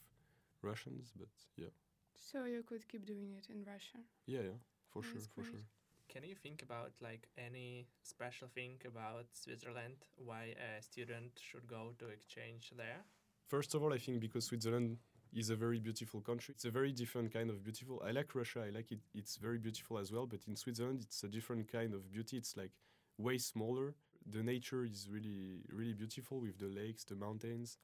Russians, 0.63 1.13
but 1.17 1.29
yeah, 1.57 1.73
So 2.15 2.45
you 2.45 2.63
could 2.63 2.89
keep 2.89 3.07
doing 3.07 3.33
it 3.39 3.47
in 3.51 3.65
Russia. 3.65 3.99
yeah, 4.27 4.41
yeah, 4.41 4.59
for 4.91 5.03
That's 5.03 5.13
sure, 5.13 5.23
for 5.35 5.45
sure. 5.45 5.65
Can 6.09 6.25
you 6.25 6.35
think 6.35 6.63
about 6.63 6.93
like 7.01 7.29
any 7.37 7.87
special 8.03 8.49
thing 8.49 8.81
about 8.87 9.27
Switzerland? 9.33 9.97
Why 10.17 10.55
a 10.69 10.83
student 10.83 11.33
should 11.39 11.67
go 11.69 11.93
to 11.99 12.07
exchange 12.09 12.73
there? 12.77 13.05
First 13.47 13.75
of 13.75 13.83
all, 13.83 13.93
I 13.93 13.99
think 13.99 14.21
because 14.21 14.47
Switzerland 14.47 14.99
is 15.35 15.51
a 15.51 15.57
very 15.57 15.79
beautiful 15.79 16.21
country. 16.23 16.55
It's 16.55 16.65
a 16.65 16.71
very 16.71 16.93
different 16.93 17.33
kind 17.33 17.51
of 17.51 17.63
beautiful. 17.63 18.03
I 18.07 18.13
like 18.13 18.35
Russia. 18.35 18.65
I 18.67 18.71
like 18.71 18.91
it. 18.93 19.01
It's 19.15 19.37
very 19.37 19.59
beautiful 19.59 19.99
as 19.99 20.11
well. 20.11 20.27
But 20.27 20.41
in 20.49 20.57
Switzerland, 20.57 21.01
it's 21.03 21.23
a 21.25 21.29
different 21.29 21.71
kind 21.71 21.93
of 21.93 22.11
beauty. 22.11 22.39
It's 22.39 22.57
like 22.57 22.73
way 23.19 23.37
smaller. 23.39 23.95
The 24.31 24.43
nature 24.43 24.85
is 24.85 25.09
really, 25.11 25.63
really 25.73 25.95
beautiful 25.95 26.41
with 26.41 26.59
the 26.59 26.67
lakes, 26.67 27.05
the 27.05 27.15
mountains. 27.15 27.79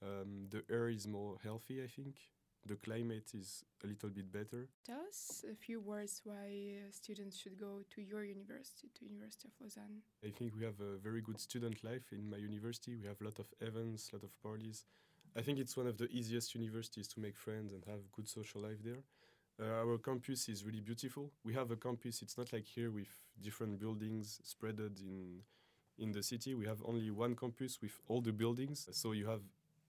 Um, 0.00 0.46
the 0.50 0.62
air 0.70 0.88
is 0.88 1.06
more 1.06 1.38
healthy, 1.42 1.82
I 1.82 1.88
think. 1.88 2.16
The 2.64 2.76
climate 2.76 3.30
is 3.34 3.64
a 3.82 3.88
little 3.88 4.10
bit 4.10 4.30
better. 4.30 4.68
Tell 4.86 5.00
us 5.08 5.44
a 5.50 5.56
few 5.56 5.80
words 5.80 6.20
why 6.22 6.76
uh, 6.78 6.92
students 6.92 7.36
should 7.36 7.58
go 7.58 7.82
to 7.90 8.00
your 8.00 8.22
university, 8.24 8.88
to 8.94 9.04
University 9.04 9.48
of 9.48 9.54
Lausanne. 9.60 10.02
I 10.24 10.30
think 10.30 10.54
we 10.56 10.64
have 10.64 10.78
a 10.80 10.98
very 10.98 11.20
good 11.20 11.40
student 11.40 11.82
life 11.82 12.12
in 12.12 12.30
my 12.30 12.36
university. 12.36 12.94
We 12.94 13.08
have 13.08 13.20
a 13.20 13.24
lot 13.24 13.40
of 13.40 13.46
events, 13.60 14.10
a 14.12 14.16
lot 14.16 14.22
of 14.22 14.40
parties. 14.40 14.84
I 15.36 15.40
think 15.40 15.58
it's 15.58 15.76
one 15.76 15.88
of 15.88 15.98
the 15.98 16.08
easiest 16.10 16.54
universities 16.54 17.08
to 17.08 17.20
make 17.20 17.36
friends 17.36 17.72
and 17.72 17.82
have 17.86 18.12
good 18.12 18.28
social 18.28 18.60
life 18.60 18.78
there. 18.84 19.02
Uh, 19.60 19.82
our 19.84 19.98
campus 19.98 20.48
is 20.48 20.64
really 20.64 20.80
beautiful. 20.80 21.32
We 21.44 21.54
have 21.54 21.72
a 21.72 21.76
campus. 21.76 22.22
It's 22.22 22.38
not 22.38 22.52
like 22.52 22.66
here 22.66 22.92
with 22.92 23.08
different 23.40 23.80
buildings 23.80 24.40
spreaded 24.44 25.00
in 25.00 25.42
in 25.98 26.12
the 26.12 26.22
city. 26.22 26.54
We 26.54 26.66
have 26.66 26.82
only 26.84 27.10
one 27.10 27.36
campus 27.36 27.80
with 27.80 27.92
all 28.08 28.20
the 28.20 28.32
buildings, 28.32 28.88
so 28.92 29.12
you 29.12 29.26
have 29.26 29.42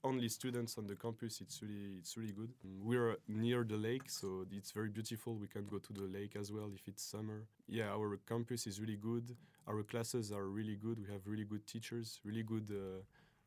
only 0.04 0.28
students 0.28 0.78
on 0.78 0.88
the 0.88 0.96
campus. 0.96 1.42
It's 1.42 1.62
really 1.62 1.98
it's 2.00 2.18
really 2.18 2.34
good. 2.34 2.52
Mm, 2.66 2.84
We're 2.84 3.18
near 3.28 3.64
the 3.64 3.78
lake, 3.78 4.10
so 4.10 4.46
it's 4.52 4.72
very 4.72 4.90
beautiful. 4.90 5.36
We 5.36 5.48
can 5.48 5.66
go 5.66 5.78
to 5.80 5.94
the 5.94 6.08
lake 6.18 6.36
as 6.36 6.52
well 6.52 6.72
if 6.76 6.88
it's 6.88 7.04
summer. 7.04 7.46
Yeah, 7.68 7.90
our 7.90 8.20
campus 8.28 8.68
is 8.68 8.80
really 8.80 8.98
good. 8.98 9.36
Our 9.68 9.84
classes 9.84 10.32
are 10.32 10.46
really 10.46 10.76
good. 10.76 11.00
We 11.00 11.12
have 11.14 11.22
really 11.26 11.46
good 11.46 11.66
teachers, 11.66 12.20
really 12.24 12.44
good. 12.44 12.70
Uh, 12.72 13.02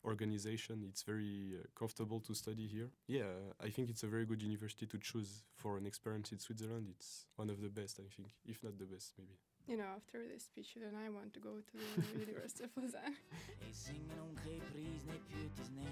organization 0.04 0.84
it's 0.88 1.02
very 1.02 1.54
uh, 1.58 1.66
comfortable 1.76 2.20
to 2.20 2.32
study 2.32 2.66
here 2.66 2.88
yeah 3.08 3.24
i 3.60 3.68
think 3.68 3.90
it's 3.90 4.04
a 4.04 4.06
very 4.06 4.24
good 4.24 4.40
university 4.40 4.86
to 4.86 4.98
choose 4.98 5.42
for 5.56 5.76
an 5.76 5.84
experience 5.84 6.30
in 6.30 6.38
switzerland 6.38 6.86
it's 6.88 7.26
one 7.34 7.50
of 7.50 7.60
the 7.60 7.68
best 7.68 7.98
i 7.98 8.08
think 8.14 8.28
if 8.46 8.62
not 8.62 8.78
the 8.78 8.84
best 8.84 9.14
maybe 9.18 9.34
You 9.68 9.76
know, 9.76 9.90
after 9.96 10.22
this 10.32 10.44
speech, 10.44 10.76
then 10.80 10.94
I 10.94 11.10
want 11.10 11.34
to 11.34 11.40
go 11.40 11.50
to 11.58 11.76
the 12.14 12.18
University 12.26 12.64
of 12.64 12.70
Lausanne. 12.76 13.16
Jeg 13.66 13.74
synger 13.74 14.14
noen 14.16 14.36
pris 14.70 15.06
ne 15.06 15.18
putes 15.30 15.70
ne 15.74 15.86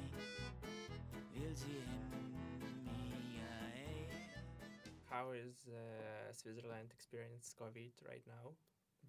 Vil 1.35 1.57
si 1.57 1.75
How 5.11 5.31
is 5.33 5.69
uh, 5.69 6.33
Switzerland 6.33 6.91
experience 6.93 7.55
COVID 7.61 7.93
right 8.09 8.23
now? 8.27 8.55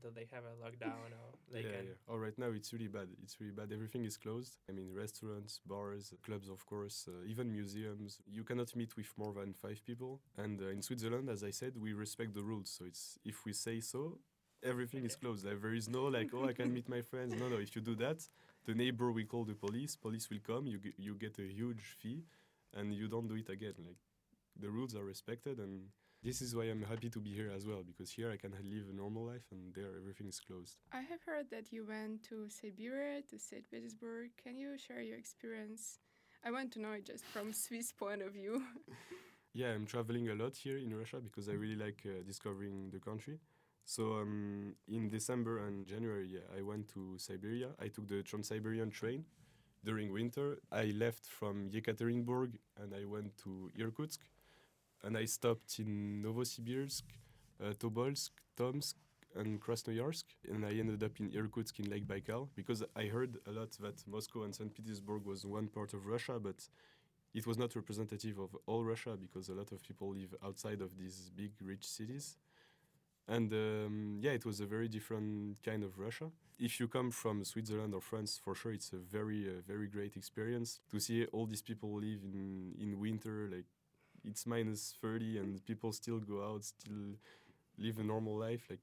Do 0.01 0.11
they 0.13 0.27
have 0.31 0.43
a 0.45 0.55
lockdown 0.63 1.09
or 1.21 1.33
they 1.51 1.61
yeah, 1.61 1.77
can? 1.77 1.85
yeah. 1.85 1.93
Oh, 2.07 2.17
right 2.17 2.37
now 2.37 2.49
it's 2.51 2.73
really 2.73 2.87
bad. 2.87 3.07
It's 3.23 3.39
really 3.39 3.53
bad. 3.53 3.71
Everything 3.71 4.03
is 4.05 4.17
closed. 4.17 4.57
I 4.69 4.73
mean, 4.73 4.93
restaurants, 4.93 5.61
bars, 5.65 6.13
clubs, 6.23 6.47
of 6.49 6.65
course, 6.65 7.07
uh, 7.07 7.25
even 7.27 7.51
museums. 7.51 8.19
You 8.27 8.43
cannot 8.43 8.75
meet 8.75 8.95
with 8.97 9.11
more 9.17 9.33
than 9.33 9.53
five 9.53 9.81
people. 9.85 10.21
And 10.37 10.61
uh, 10.61 10.69
in 10.69 10.81
Switzerland, 10.83 11.29
as 11.29 11.43
I 11.43 11.49
said, 11.51 11.73
we 11.75 11.93
respect 11.93 12.33
the 12.35 12.43
rules. 12.43 12.69
So 12.69 12.85
it's 12.85 13.17
if 13.25 13.45
we 13.45 13.53
say 13.53 13.79
so, 13.79 14.19
everything 14.65 15.05
is 15.05 15.15
closed. 15.15 15.45
Like, 15.45 15.61
there 15.61 15.73
is 15.73 15.87
no 15.87 16.03
like, 16.05 16.29
oh, 16.33 16.45
I 16.45 16.53
can 16.53 16.73
meet 16.73 16.89
my 16.89 17.01
friends. 17.01 17.33
No, 17.33 17.47
no. 17.47 17.57
If 17.57 17.75
you 17.75 17.81
do 17.81 17.95
that, 17.95 18.27
the 18.65 18.73
neighbor 18.73 19.11
will 19.11 19.25
call 19.25 19.45
the 19.45 19.53
police. 19.53 19.95
Police 19.95 20.29
will 20.29 20.43
come. 20.45 20.67
You 20.67 20.79
you 20.97 21.15
get 21.15 21.37
a 21.39 21.47
huge 21.59 21.83
fee, 21.99 22.23
and 22.73 22.93
you 22.93 23.07
don't 23.07 23.27
do 23.27 23.35
it 23.35 23.49
again. 23.49 23.75
Like 23.85 24.01
the 24.59 24.69
rules 24.69 24.95
are 24.95 25.03
respected 25.03 25.59
and. 25.59 25.89
This 26.23 26.41
is 26.41 26.55
why 26.55 26.63
I'm 26.63 26.81
happy 26.81 27.11
to 27.11 27.19
be 27.19 27.29
here 27.29 27.51
as 27.55 27.67
well 27.67 27.83
because 27.85 28.09
here 28.09 28.31
I 28.31 28.37
can 28.37 28.51
live 28.63 28.85
a 28.89 28.95
normal 28.95 29.25
life 29.25 29.45
and 29.51 29.71
there 29.75 29.91
everything 30.01 30.27
is 30.27 30.39
closed. 30.39 30.77
I 30.91 31.01
have 31.01 31.21
heard 31.23 31.51
that 31.51 31.71
you 31.71 31.85
went 31.85 32.23
to 32.29 32.49
Siberia, 32.49 33.21
to 33.29 33.37
St. 33.37 33.69
Petersburg. 33.69 34.31
Can 34.43 34.57
you 34.57 34.75
share 34.75 35.01
your 35.01 35.19
experience? 35.19 35.99
I 36.43 36.49
want 36.49 36.71
to 36.73 36.81
know 36.81 36.93
it 36.93 37.05
just 37.05 37.25
from 37.25 37.53
Swiss 37.65 37.91
point 37.91 38.23
of 38.23 38.33
view. 38.33 38.63
Yeah, 39.55 39.67
I'm 39.67 39.85
traveling 39.85 40.27
a 40.29 40.35
lot 40.35 40.53
here 40.57 40.77
in 40.77 40.93
Russia 40.93 41.21
because 41.23 41.47
I 41.47 41.53
really 41.53 41.77
like 41.77 42.03
uh, 42.05 42.23
discovering 42.27 42.89
the 42.91 42.99
country. 42.99 43.39
So 43.85 44.13
um, 44.13 44.75
in 44.87 45.09
December 45.09 45.59
and 45.59 45.85
January, 45.85 46.27
yeah, 46.27 46.57
I 46.57 46.61
went 46.61 46.89
to 46.93 47.17
Siberia. 47.17 47.69
I 47.79 47.87
took 47.87 48.07
the 48.07 48.23
Trans-Siberian 48.23 48.89
train 48.89 49.25
during 49.83 50.11
winter. 50.11 50.59
I 50.71 50.85
left 50.95 51.27
from 51.27 51.69
Yekaterinburg 51.69 52.57
and 52.81 52.93
I 52.95 53.05
went 53.05 53.37
to 53.43 53.71
Irkutsk. 53.79 54.19
And 55.03 55.17
I 55.17 55.25
stopped 55.25 55.79
in 55.79 56.23
Novosibirsk, 56.25 57.03
uh, 57.63 57.73
Tobolsk, 57.73 58.31
Tomsk, 58.57 58.95
and 59.35 59.61
Krasnoyarsk. 59.61 60.23
And 60.49 60.65
I 60.65 60.71
ended 60.71 61.03
up 61.03 61.19
in 61.19 61.31
Irkutsk 61.31 61.79
in 61.79 61.89
Lake 61.89 62.07
Baikal 62.07 62.49
because 62.55 62.83
I 62.95 63.05
heard 63.05 63.37
a 63.47 63.51
lot 63.51 63.71
that 63.81 64.07
Moscow 64.07 64.43
and 64.43 64.55
St. 64.55 64.73
Petersburg 64.73 65.25
was 65.25 65.45
one 65.45 65.67
part 65.67 65.93
of 65.93 66.07
Russia, 66.07 66.39
but 66.39 66.67
it 67.35 67.45
was 67.47 67.57
not 67.57 67.75
representative 67.75 68.39
of 68.39 68.55
all 68.65 68.83
Russia 68.83 69.17
because 69.19 69.49
a 69.49 69.53
lot 69.53 69.71
of 69.71 69.83
people 69.83 70.09
live 70.13 70.33
outside 70.43 70.81
of 70.81 70.97
these 70.97 71.31
big 71.35 71.51
rich 71.61 71.85
cities. 71.85 72.37
And 73.27 73.51
um, 73.53 74.17
yeah, 74.21 74.31
it 74.31 74.45
was 74.45 74.59
a 74.59 74.65
very 74.65 74.87
different 74.87 75.57
kind 75.63 75.83
of 75.83 75.97
Russia. 75.97 76.29
If 76.59 76.79
you 76.79 76.87
come 76.87 77.11
from 77.11 77.43
Switzerland 77.43 77.93
or 77.93 78.01
France, 78.01 78.39
for 78.43 78.55
sure, 78.55 78.71
it's 78.71 78.93
a 78.93 78.97
very, 78.97 79.47
uh, 79.47 79.61
very 79.67 79.87
great 79.87 80.15
experience 80.15 80.79
to 80.91 80.99
see 80.99 81.25
all 81.33 81.45
these 81.47 81.61
people 81.61 81.93
live 81.95 82.21
in 82.23 82.73
in 82.79 82.99
winter. 82.99 83.49
Like 83.51 83.65
it's 84.23 84.45
minus 84.45 84.95
thirty, 85.01 85.37
and 85.39 85.65
people 85.65 85.91
still 85.91 86.19
go 86.19 86.43
out, 86.47 86.63
still 86.65 87.17
live 87.77 87.99
a 87.99 88.03
normal 88.03 88.37
life. 88.37 88.63
Like 88.69 88.81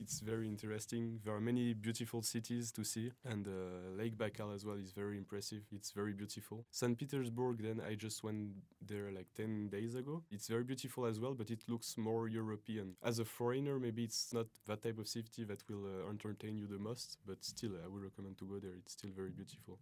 it's 0.00 0.20
very 0.20 0.48
interesting. 0.48 1.20
There 1.24 1.34
are 1.34 1.40
many 1.40 1.74
beautiful 1.74 2.22
cities 2.22 2.72
to 2.72 2.84
see, 2.84 3.12
and 3.24 3.46
uh, 3.46 3.96
Lake 3.96 4.16
Baikal 4.16 4.54
as 4.54 4.64
well 4.64 4.76
is 4.76 4.92
very 4.92 5.16
impressive. 5.16 5.62
It's 5.72 5.90
very 5.90 6.12
beautiful. 6.12 6.64
St. 6.70 6.98
Petersburg, 6.98 7.62
then 7.62 7.80
I 7.86 7.94
just 7.94 8.22
went 8.24 8.50
there 8.84 9.10
like 9.10 9.26
10 9.36 9.68
days 9.68 9.94
ago. 9.94 10.22
It's 10.30 10.48
very 10.48 10.64
beautiful 10.64 11.06
as 11.06 11.20
well, 11.20 11.34
but 11.34 11.50
it 11.50 11.60
looks 11.68 11.96
more 11.96 12.28
European. 12.28 12.96
As 13.02 13.18
a 13.18 13.24
foreigner, 13.24 13.78
maybe 13.78 14.04
it's 14.04 14.32
not 14.32 14.46
that 14.66 14.82
type 14.82 14.98
of 14.98 15.08
city 15.08 15.44
that 15.44 15.62
will 15.68 15.86
uh, 15.86 16.10
entertain 16.10 16.58
you 16.58 16.66
the 16.66 16.78
most, 16.78 17.18
but 17.26 17.44
still, 17.44 17.72
I 17.84 17.88
would 17.88 18.02
recommend 18.02 18.38
to 18.38 18.44
go 18.44 18.58
there. 18.58 18.74
It's 18.78 18.92
still 18.92 19.10
very 19.14 19.30
beautiful. 19.30 19.78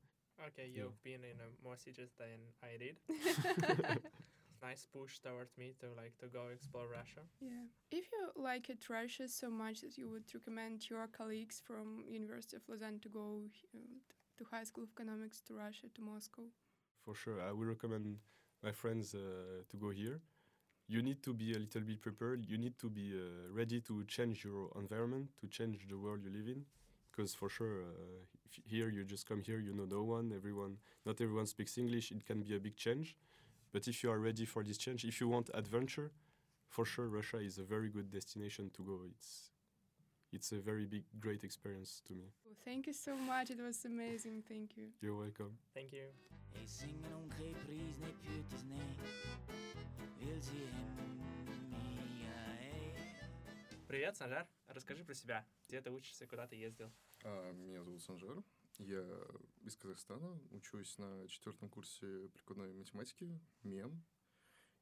Okay, 0.49 0.71
you've 0.75 1.03
been 1.05 1.23
in 1.23 1.39
uh, 1.39 1.51
more 1.63 1.77
cities 1.77 2.11
than 2.19 2.39
I 2.63 2.77
did. 2.77 3.99
nice 4.63 4.87
push 4.93 5.19
towards 5.19 5.57
me 5.59 5.75
to 5.81 5.87
like 5.97 6.17
to 6.19 6.27
go 6.27 6.47
explore 6.55 6.87
Russia. 6.87 7.23
yeah. 7.41 7.67
If 7.91 8.05
you 8.13 8.43
like 8.43 8.71
it 8.71 8.89
Russia 8.89 9.29
so 9.29 9.51
much 9.51 9.81
that 9.81 9.99
you 9.99 10.09
would 10.09 10.25
recommend 10.33 10.89
your 10.89 11.07
colleagues 11.09 11.61
from 11.67 12.05
University 12.09 12.57
of 12.57 12.63
Lausanne 12.69 13.01
to 13.01 13.09
go 13.09 13.43
uh, 13.75 13.79
to 14.39 14.45
High 14.51 14.65
School 14.65 14.85
of 14.85 14.91
Economics 14.97 15.43
to 15.49 15.55
Russia, 15.55 15.87
to 15.95 16.01
Moscow. 16.01 16.43
For 17.05 17.15
sure, 17.15 17.41
I 17.43 17.51
will 17.53 17.67
recommend 17.67 18.19
my 18.63 18.73
friends 18.73 19.15
uh, 19.15 19.19
to 19.69 19.77
go 19.77 19.91
here. 19.91 20.21
You 20.89 21.03
need 21.03 21.23
to 21.23 21.33
be 21.33 21.53
a 21.53 21.59
little 21.59 21.81
bit 21.83 22.01
prepared. 22.01 22.45
You 22.47 22.59
need 22.59 22.79
to 22.79 22.91
be 22.91 23.13
uh, 23.15 23.53
ready 23.53 23.81
to 23.81 24.05
change 24.05 24.45
your 24.45 24.71
environment, 24.77 25.29
to 25.41 25.49
change 25.49 25.87
the 25.89 25.97
world 25.97 26.21
you 26.23 26.31
live 26.31 26.49
in. 26.49 26.65
Because 27.11 27.35
for 27.35 27.49
sure, 27.49 27.83
uh, 27.83 28.25
here 28.65 28.89
you 28.89 29.05
just 29.05 29.29
come 29.29 29.43
here, 29.43 29.59
you 29.59 29.75
know 29.75 29.85
no 29.85 30.03
one, 30.03 30.33
everyone, 30.35 30.79
not 31.05 31.21
everyone 31.21 31.47
speaks 31.47 31.77
English. 31.77 32.11
It 32.11 32.25
can 32.25 32.43
be 32.43 32.57
a 32.57 32.61
big 32.61 32.77
change. 32.77 33.17
But 33.72 33.88
if 33.88 34.04
you 34.04 34.12
are 34.12 34.20
ready 34.20 34.46
for 34.46 34.64
this 34.64 34.78
change, 34.78 35.06
if 35.06 35.20
you 35.22 35.28
want 35.28 35.50
adventure, 35.54 36.12
for 36.70 36.86
sure 36.86 37.08
Russia 37.08 37.38
is 37.38 37.58
a 37.58 37.64
very 37.64 37.90
good 37.90 38.10
destination 38.10 38.70
to 38.76 38.84
go. 38.84 39.00
It's 39.10 39.52
it's 40.34 40.52
a 40.52 40.60
very 40.60 40.86
big, 40.86 41.04
great 41.20 41.44
experience 41.44 42.02
to 42.08 42.14
me. 42.14 42.26
Well, 42.46 42.56
thank 42.66 42.86
you 42.88 42.94
so 42.94 43.16
much. 43.16 43.50
It 43.50 43.60
was 43.60 43.86
amazing. 43.86 44.44
Thank 44.48 44.76
you. 44.78 44.88
You're 45.02 45.16
welcome. 45.16 45.58
Thank 45.74 45.94
you. 45.94 46.08
Jeg 46.58 46.70
synger 46.70 47.10
noen 47.10 47.30
pris 47.30 48.00
ne 48.00 48.12
putes 48.24 48.64
ne 48.66 48.82
Vil 50.20 50.42
si 50.42 50.68
Привет, 53.88 54.18
Санжар. 54.18 54.46
Расскажи 54.68 55.04
про 55.06 55.14
себя. 55.14 55.46
Где 55.70 55.82
ты 55.82 55.90
учишься, 55.92 56.28
куда 56.28 56.46
ты 56.46 56.58
ездил? 56.58 56.92
А, 57.24 57.54
Меня 57.54 57.82
зовут 57.84 58.02
Санжар. 58.02 58.44
Я 58.83 59.07
из 59.65 59.77
Казахстана, 59.77 60.41
учусь 60.51 60.99
на 60.99 61.29
четвертом 61.29 61.69
курсе 61.69 62.29
прикладной 62.35 62.73
математики, 62.73 63.39
МЕМ. 63.63 64.03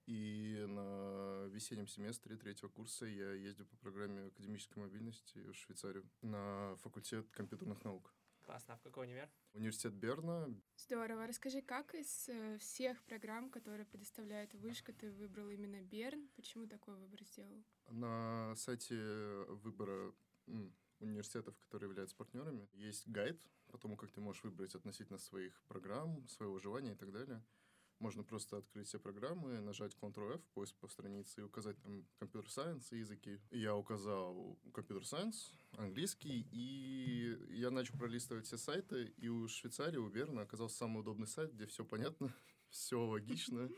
И 0.07 0.64
на 0.69 1.47
весеннем 1.49 1.87
семестре 1.87 2.37
третьего 2.37 2.71
курса 2.71 3.04
я 3.04 3.33
ездил 3.35 3.66
по 3.66 3.76
программе 3.76 4.28
академической 4.28 4.78
мобильности 4.78 5.38
в 5.38 5.54
Швейцарию 5.54 6.09
на 6.23 6.76
факультет 6.76 7.30
компьютерных 7.30 7.85
наук. 7.85 8.14
Классно. 8.42 8.75
А 8.75 8.76
в 8.78 8.80
какой 8.80 9.07
универ? 9.07 9.28
Университет 9.52 9.92
Берна. 9.92 10.49
Здорово. 10.78 11.26
Расскажи, 11.26 11.61
как 11.61 11.95
из 11.95 12.28
э, 12.30 12.57
всех 12.59 13.02
программ, 13.04 13.50
которые 13.50 13.85
предоставляет 13.85 14.54
Вышка, 14.54 14.95
ты 14.95 15.12
выбрал 15.12 15.50
именно 15.50 15.83
Берн? 15.83 16.26
Почему 16.37 16.66
такой 16.66 16.97
выбор 16.97 17.23
сделал? 17.25 17.62
На 17.90 18.54
сайте 18.57 18.97
выбора 19.47 20.14
университетов, 21.00 21.54
которые 21.59 21.90
являются 21.90 22.16
партнерами, 22.16 22.66
есть 22.73 23.07
гайд 23.07 23.40
по 23.71 23.79
тому, 23.79 23.97
как 23.97 24.11
ты 24.11 24.21
можешь 24.21 24.43
выбрать 24.45 24.75
относительно 24.75 25.19
своих 25.19 25.62
программ, 25.69 26.27
своего 26.29 26.59
желания 26.59 26.93
и 26.93 26.97
так 26.97 27.12
далее. 27.12 27.43
Можно 28.00 28.25
просто 28.25 28.57
открыть 28.57 28.89
все 28.89 28.99
программы, 28.99 29.61
нажать 29.61 29.95
Ctrl-F, 30.00 30.41
поиск 30.55 30.75
по 30.77 30.89
странице 30.89 31.43
и 31.43 31.45
указать 31.45 31.77
там 31.83 32.07
Computer 32.19 32.47
Science 32.47 32.87
и 32.93 32.99
языки. 32.99 33.39
Я 33.50 33.77
указал 33.77 34.59
Computer 34.73 35.03
Science, 35.03 35.53
английский, 35.77 36.49
и 36.50 37.37
я 37.50 37.71
начал 37.71 37.99
пролистывать 37.99 38.47
все 38.47 38.57
сайты, 38.57 39.12
и 39.19 39.29
у 39.29 39.47
Швейцарии, 39.49 39.99
у 39.99 40.09
Берна 40.09 40.43
оказался 40.43 40.79
самый 40.79 41.00
удобный 41.00 41.27
сайт, 41.27 41.53
где 41.53 41.67
все 41.67 41.85
понятно, 41.85 42.35
все 42.71 42.99
логично, 43.05 43.69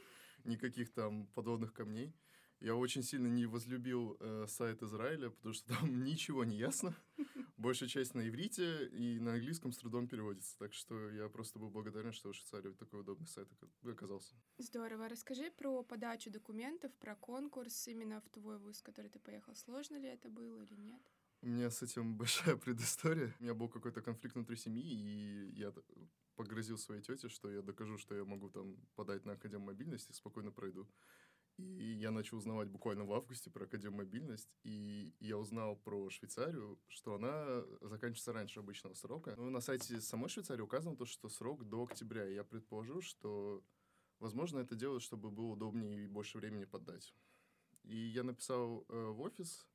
никаких 0.45 0.93
там 0.93 1.27
подводных 1.35 1.73
камней. 1.73 2.15
Я 2.63 2.77
очень 2.77 3.03
сильно 3.03 3.27
не 3.27 3.45
возлюбил 3.47 4.17
э, 4.21 4.47
сайт 4.49 4.85
Израиля, 4.85 5.31
потому 5.31 5.53
что 5.53 5.67
там 5.81 6.05
ничего 6.05 6.45
не 6.45 6.57
ясно. 6.57 6.95
Большая 7.57 7.89
часть 7.89 8.15
на 8.15 8.29
иврите 8.29 8.87
и 8.87 9.19
на 9.19 9.33
английском 9.33 9.73
с 9.73 9.79
трудом 9.79 10.07
переводится. 10.07 10.57
Так 10.59 10.73
что 10.73 11.11
я 11.11 11.29
просто 11.29 11.59
был 11.59 11.71
благодарен, 11.71 12.13
что 12.13 12.31
в 12.31 12.37
Швейцарии 12.37 12.73
такой 12.75 13.01
удобный 13.01 13.27
сайт 13.27 13.49
оказался. 13.85 14.37
Здорово. 14.59 15.09
Расскажи 15.09 15.51
про 15.51 15.83
подачу 15.83 16.31
документов, 16.31 16.93
про 17.01 17.17
конкурс 17.17 17.89
именно 17.89 18.21
в 18.21 18.29
твой 18.29 18.59
вуз, 18.59 18.79
в 18.79 18.85
который 18.85 19.11
ты 19.11 19.19
поехал. 19.19 19.57
Сложно 19.57 19.97
ли 19.97 20.09
это 20.09 20.29
было 20.29 20.63
или 20.63 20.77
нет? 20.77 21.03
У 21.43 21.49
меня 21.49 21.69
с 21.69 21.83
этим 21.83 22.17
большая 22.17 22.57
предыстория. 22.57 23.35
У 23.41 23.43
меня 23.43 23.55
был 23.55 23.69
какой-то 23.69 24.03
конфликт 24.03 24.37
внутри 24.37 24.55
семьи, 24.55 24.85
и 24.85 25.51
я 25.57 25.73
погрозил 26.37 26.79
своей 26.79 27.03
тете, 27.03 27.29
что 27.29 27.51
я 27.51 27.61
докажу, 27.63 27.99
что 27.99 28.15
я 28.15 28.25
могу 28.25 28.51
там 28.51 28.77
подать 28.95 29.25
на 29.25 29.33
Академ 29.33 29.63
мобильности, 29.63 30.13
спокойно 30.13 30.53
пройду. 30.53 30.89
И 31.59 31.93
я 31.93 32.11
начал 32.11 32.39
узнавать 32.39 32.69
буквально 32.69 33.05
в 33.05 33.13
августе 33.13 33.51
про 33.51 33.65
Академ 33.65 33.95
мобильность, 33.95 34.49
и 34.63 35.15
я 35.21 35.37
узнал 35.37 35.77
про 35.77 36.09
Швейцарию, 36.11 36.79
что 36.89 37.15
она 37.15 37.63
заканчивается 37.83 38.33
раньше 38.33 38.61
обычного 38.61 38.95
срока. 38.95 39.35
Но 39.37 39.51
на 39.51 39.61
сайте 39.61 40.01
самой 40.01 40.29
Швейцарии 40.29 40.63
указано 40.63 40.97
то, 40.97 41.05
что 41.05 41.29
срок 41.29 41.65
до 41.69 41.85
октября. 41.85 42.27
И 42.29 42.35
я 42.35 42.45
предположил, 42.45 43.03
что, 43.03 43.63
возможно, 44.19 44.61
это 44.61 44.75
делают, 44.75 45.03
чтобы 45.03 45.31
было 45.31 45.53
удобнее 45.53 46.05
и 46.05 46.07
больше 46.07 46.39
времени 46.39 46.65
поддать. 46.65 47.15
И 47.85 47.97
я 47.97 48.23
написал 48.23 48.85
э, 48.89 49.07
в 49.09 49.21
офис, 49.21 49.67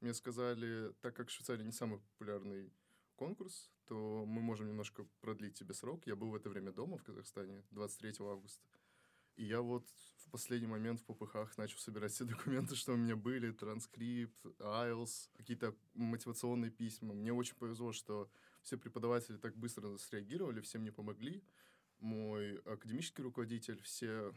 мне 0.00 0.14
сказали, 0.14 0.92
так 1.00 1.14
как 1.14 1.30
Швейцария 1.30 1.64
не 1.64 1.72
самый 1.72 2.00
популярный 2.00 2.72
конкурс, 3.14 3.70
то 3.86 4.24
мы 4.26 4.40
можем 4.40 4.66
немножко 4.66 5.06
продлить 5.20 5.54
тебе 5.54 5.74
срок. 5.74 6.06
Я 6.06 6.16
был 6.16 6.30
в 6.30 6.34
это 6.34 6.48
время 6.50 6.72
дома 6.72 6.96
в 6.98 7.04
Казахстане 7.04 7.62
23 7.70 8.14
августа. 8.26 8.64
И 9.36 9.44
я 9.44 9.60
вот 9.60 9.86
в 10.16 10.30
последний 10.30 10.68
момент 10.68 11.00
в 11.00 11.04
ППХ 11.04 11.56
начал 11.56 11.78
собирать 11.78 12.12
все 12.12 12.24
документы, 12.26 12.74
что 12.76 12.92
у 12.92 12.96
меня 12.96 13.16
были, 13.16 13.52
транскрипт, 13.52 14.44
IELTS, 14.58 15.30
какие-то 15.36 15.74
мотивационные 15.94 16.70
письма. 16.70 17.14
Мне 17.14 17.32
очень 17.32 17.56
повезло, 17.56 17.92
что 17.92 18.30
все 18.62 18.76
преподаватели 18.76 19.36
так 19.36 19.56
быстро 19.56 19.96
среагировали, 19.98 20.60
все 20.60 20.78
мне 20.78 20.92
помогли. 20.92 21.42
Мой 21.98 22.58
академический 22.60 23.22
руководитель, 23.22 23.80
все 23.82 24.32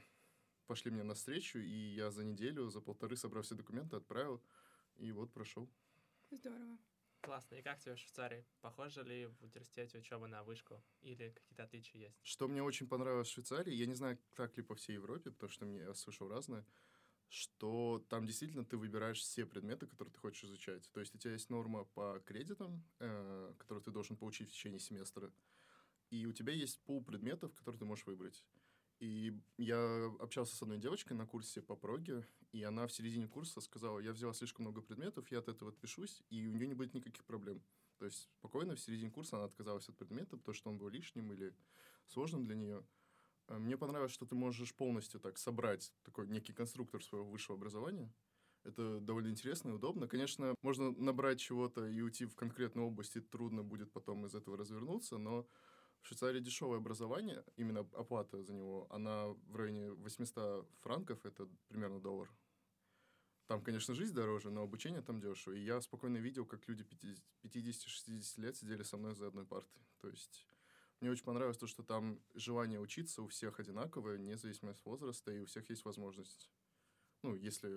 пошли 0.68 0.92
мне 0.92 1.04
навстречу, 1.04 1.60
и 1.60 1.96
я 1.96 2.12
за 2.12 2.24
неделю, 2.24 2.70
за 2.70 2.82
полторы 2.82 3.18
собрал 3.18 3.44
все 3.44 3.56
документы, 3.56 3.96
отправил, 3.96 4.42
и 4.98 5.12
вот 5.12 5.32
прошел. 5.32 5.70
Здорово. 6.32 6.78
Классно. 7.25 7.55
И 7.55 7.63
как 7.63 7.79
тебе 7.79 7.96
в 7.96 7.98
Швейцарии? 7.98 8.46
Похоже 8.62 9.03
ли 9.03 9.25
в 9.25 9.41
университете 9.41 9.98
учеба 9.98 10.27
на 10.27 10.44
вышку? 10.44 10.79
Или 11.01 11.32
какие-то 11.32 11.63
отличия 11.63 12.01
есть? 12.01 12.20
Что 12.22 12.48
мне 12.48 12.62
очень 12.62 12.88
понравилось 12.88 13.29
в 13.29 13.32
Швейцарии, 13.32 13.74
я 13.74 13.88
не 13.88 13.96
знаю, 13.96 14.20
так 14.36 14.55
ли 14.58 14.63
по 14.63 14.75
всей 14.75 14.94
Европе, 14.94 15.32
потому 15.32 15.50
что 15.50 15.65
мне, 15.65 15.79
я 15.79 15.96
слышал 15.96 16.29
разное, 16.29 16.63
что 17.27 18.05
там 18.10 18.27
действительно 18.27 18.63
ты 18.63 18.77
выбираешь 18.77 19.20
все 19.20 19.48
предметы, 19.48 19.88
которые 19.88 20.13
ты 20.13 20.20
хочешь 20.20 20.44
изучать. 20.44 20.88
То 20.91 21.00
есть 21.00 21.15
у 21.15 21.17
тебя 21.17 21.32
есть 21.34 21.50
норма 21.50 21.86
по 21.86 22.22
кредитам, 22.27 22.86
э, 23.00 23.53
которую 23.58 23.84
ты 23.84 23.89
должен 23.89 24.17
получить 24.17 24.50
в 24.50 24.53
течение 24.53 24.79
семестра, 24.79 25.34
и 26.12 26.27
у 26.27 26.32
тебя 26.32 26.53
есть 26.53 26.79
пол 26.84 27.03
предметов, 27.03 27.55
которые 27.55 27.79
ты 27.79 27.86
можешь 27.86 28.05
выбрать. 28.05 28.46
И 29.00 29.38
я 29.58 30.06
общался 30.20 30.56
с 30.56 30.62
одной 30.62 30.78
девочкой 30.78 31.18
на 31.18 31.28
курсе 31.28 31.62
по 31.62 31.75
проге, 31.75 32.25
и 32.54 32.64
она 32.64 32.88
в 32.88 32.94
середине 32.94 33.28
курса 33.28 33.60
сказала, 33.60 34.00
я 34.00 34.14
взяла 34.14 34.34
слишком 34.34 34.64
много 34.64 34.82
предметов, 34.82 35.30
я 35.32 35.40
от 35.40 35.50
этого 35.50 35.72
отпишусь, 35.72 36.24
и 36.30 36.48
у 36.48 36.54
нее 36.54 36.68
не 36.68 36.74
будет 36.74 36.94
никаких 36.94 37.25
проблем. 37.25 37.62
То 37.98 38.06
есть 38.06 38.30
спокойно 38.40 38.75
в 38.75 38.80
середине 38.80 39.12
курса 39.12 39.36
она 39.36 39.46
отказалась 39.46 39.90
от 39.90 39.98
предмета, 39.98 40.38
потому 40.38 40.56
что 40.56 40.70
он 40.70 40.78
был 40.78 40.88
лишним 40.90 41.32
или 41.34 41.54
сложным 42.08 42.46
для 42.46 42.56
нее. 42.56 42.86
А 43.48 43.60
мне 43.60 43.78
понравилось, 43.78 44.14
что 44.14 44.25
ты 44.25 44.36
можешь 44.36 44.74
полностью 44.74 45.20
так 45.20 45.38
собрать 45.38 45.94
такой 46.04 46.28
некий 46.28 46.54
конструктор 46.54 47.04
своего 47.04 47.30
высшего 47.30 47.58
образования. 47.58 48.12
Это 48.64 49.00
довольно 49.00 49.28
интересно 49.28 49.70
и 49.70 49.74
удобно. 49.74 50.08
Конечно, 50.08 50.56
можно 50.64 50.92
набрать 50.92 51.40
чего-то 51.40 51.86
и 51.86 52.02
уйти 52.02 52.25
в 52.25 52.36
конкретную 52.36 52.88
область, 52.88 53.16
и 53.16 53.22
трудно 53.22 53.64
будет 53.64 53.92
потом 53.92 54.25
из 54.25 54.34
этого 54.34 54.58
развернуться, 54.58 55.18
но 55.18 55.48
в 56.05 56.07
Швейцарии 56.07 56.39
дешевое 56.39 56.77
образование, 56.77 57.43
именно 57.57 57.79
оплата 57.79 58.43
за 58.43 58.53
него, 58.53 58.85
она 58.91 59.29
в 59.47 59.55
районе 59.55 59.91
800 59.91 60.69
франков, 60.81 61.25
это 61.25 61.50
примерно 61.67 62.00
доллар. 62.00 62.31
Там, 63.47 63.63
конечно, 63.63 63.95
жизнь 63.95 64.13
дороже, 64.13 64.51
но 64.51 64.62
обучение 64.62 65.01
там 65.01 65.19
дешево. 65.19 65.53
И 65.53 65.63
я 65.63 65.81
спокойно 65.81 66.17
видел, 66.17 66.45
как 66.45 66.67
люди 66.67 66.85
50-60 67.43 68.39
лет 68.39 68.55
сидели 68.55 68.83
со 68.83 68.97
мной 68.97 69.15
за 69.15 69.27
одной 69.27 69.47
партой. 69.47 69.81
То 70.00 70.07
есть 70.07 70.47
мне 71.01 71.09
очень 71.09 71.24
понравилось 71.24 71.57
то, 71.57 71.65
что 71.65 71.81
там 71.81 72.22
желание 72.35 72.79
учиться 72.79 73.24
у 73.24 73.27
всех 73.27 73.59
одинаковое, 73.59 74.20
независимо 74.20 74.72
от 74.72 74.85
возраста, 74.85 75.31
и 75.31 75.39
у 75.39 75.46
всех 75.48 75.68
есть 75.72 75.85
возможность 75.85 76.51
ну, 77.25 77.35
если 77.35 77.70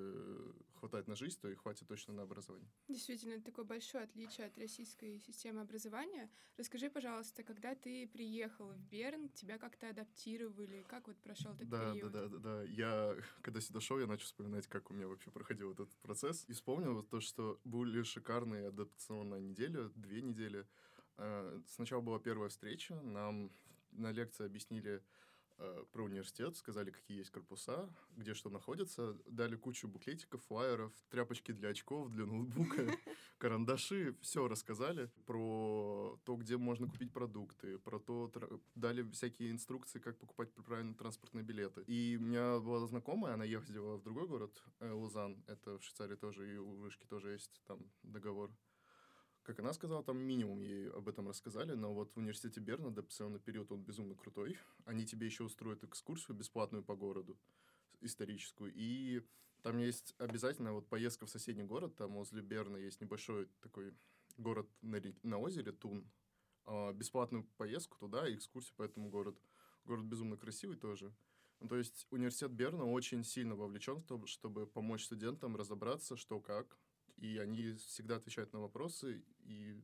хватает 0.78 1.08
на 1.08 1.16
жизнь, 1.16 1.38
то 1.40 1.48
и 1.48 1.54
хватит 1.54 1.88
точно 1.88 2.12
на 2.12 2.22
образование. 2.22 2.68
Действительно, 2.88 3.32
это 3.32 3.44
такое 3.46 3.64
большое 3.64 4.04
отличие 4.04 4.46
от 4.46 4.58
российской 4.58 5.18
системы 5.18 5.62
образования. 5.62 6.30
Расскажи, 6.56 6.90
пожалуйста, 6.90 7.42
когда 7.42 7.74
ты 7.74 8.06
приехал 8.06 8.68
в 8.68 8.80
Берн, 8.90 9.30
тебя 9.30 9.58
как-то 9.58 9.88
адаптировали, 9.88 10.84
как 10.88 11.08
вот 11.08 11.16
прошел 11.18 11.54
этот 11.54 11.68
да, 11.68 11.92
период? 11.92 12.12
Да, 12.12 12.28
да, 12.28 12.28
да, 12.28 12.38
да. 12.38 12.62
Я, 12.64 13.16
когда 13.42 13.60
сюда 13.60 13.80
шел, 13.80 13.98
я 13.98 14.06
начал 14.06 14.26
вспоминать, 14.26 14.66
как 14.66 14.90
у 14.90 14.94
меня 14.94 15.08
вообще 15.08 15.30
проходил 15.30 15.72
этот 15.72 15.90
процесс. 16.02 16.44
И 16.48 16.52
вспомнил 16.52 17.02
то, 17.02 17.20
что 17.20 17.58
были 17.64 18.02
шикарные 18.02 18.68
адаптационная 18.68 19.40
неделя, 19.40 19.90
две 19.94 20.20
недели. 20.20 20.66
Э, 21.16 21.60
сначала 21.66 22.02
была 22.02 22.18
первая 22.18 22.50
встреча, 22.50 23.00
нам 23.00 23.50
на 23.92 24.12
лекции 24.12 24.44
объяснили, 24.44 25.02
Э, 25.60 25.84
про 25.90 26.04
университет, 26.04 26.56
сказали, 26.56 26.90
какие 26.90 27.18
есть 27.18 27.30
корпуса, 27.30 27.90
где 28.16 28.32
что 28.34 28.48
находится, 28.48 29.16
дали 29.26 29.56
кучу 29.56 29.88
буклетиков, 29.88 30.44
флайеров, 30.44 30.92
тряпочки 31.10 31.50
для 31.50 31.70
очков, 31.70 32.10
для 32.10 32.26
ноутбука, 32.26 32.76
карандаши, 33.38 34.14
все 34.20 34.46
рассказали 34.46 35.10
про 35.26 36.16
то, 36.24 36.36
где 36.36 36.56
можно 36.58 36.86
купить 36.86 37.12
продукты, 37.12 37.78
про 37.78 37.98
то, 37.98 38.30
дали 38.76 39.02
всякие 39.10 39.50
инструкции, 39.50 39.98
как 39.98 40.16
покупать 40.18 40.52
правильно 40.52 40.94
транспортные 40.94 41.42
билеты. 41.42 41.82
И 41.88 42.16
у 42.20 42.22
меня 42.22 42.60
была 42.60 42.86
знакомая, 42.86 43.34
она 43.34 43.44
ездила 43.44 43.96
в 43.96 44.04
другой 44.04 44.28
город, 44.28 44.62
э, 44.78 44.92
Лузан, 44.92 45.42
это 45.48 45.76
в 45.78 45.82
Швейцарии 45.82 46.14
тоже, 46.14 46.54
и 46.54 46.56
у 46.56 46.76
Вышки 46.76 47.04
тоже 47.06 47.32
есть 47.32 47.60
там 47.66 47.80
договор 48.04 48.52
как 49.48 49.60
она 49.60 49.72
сказала, 49.72 50.02
там 50.04 50.18
минимум 50.18 50.60
ей 50.60 50.90
об 50.90 51.08
этом 51.08 51.26
рассказали, 51.26 51.72
но 51.72 51.94
вот 51.94 52.12
в 52.12 52.18
университете 52.18 52.60
Берна 52.60 52.88
адаптационный 52.88 53.40
период, 53.40 53.72
он 53.72 53.82
безумно 53.82 54.14
крутой. 54.14 54.58
Они 54.84 55.06
тебе 55.06 55.24
еще 55.24 55.42
устроят 55.42 55.82
экскурсию 55.84 56.36
бесплатную 56.36 56.84
по 56.84 56.94
городу, 56.94 57.38
историческую, 58.02 58.70
и 58.74 59.22
там 59.62 59.78
есть 59.78 60.14
обязательно 60.18 60.74
вот 60.74 60.86
поездка 60.86 61.24
в 61.24 61.30
соседний 61.30 61.64
город, 61.64 61.96
там 61.96 62.12
возле 62.12 62.42
Берна 62.42 62.76
есть 62.76 63.00
небольшой 63.00 63.48
такой 63.62 63.94
город 64.36 64.68
на, 64.82 65.00
на 65.22 65.38
озере 65.38 65.72
Тун, 65.72 66.06
а, 66.66 66.92
бесплатную 66.92 67.44
поездку 67.56 67.96
туда 67.96 68.28
и 68.28 68.34
экскурсию 68.34 68.74
по 68.76 68.82
этому 68.82 69.08
городу. 69.08 69.40
Город 69.86 70.04
безумно 70.04 70.36
красивый 70.36 70.76
тоже. 70.76 71.10
Ну, 71.60 71.68
то 71.68 71.76
есть 71.76 72.06
университет 72.10 72.50
Берна 72.50 72.84
очень 72.84 73.24
сильно 73.24 73.56
вовлечен 73.56 74.02
в 74.02 74.04
то, 74.04 74.26
чтобы 74.26 74.66
помочь 74.66 75.06
студентам 75.06 75.56
разобраться, 75.56 76.18
что 76.18 76.38
как, 76.38 76.76
и 77.20 77.38
они 77.38 77.74
всегда 77.74 78.16
отвечают 78.16 78.52
на 78.52 78.60
вопросы, 78.60 79.24
и 79.40 79.80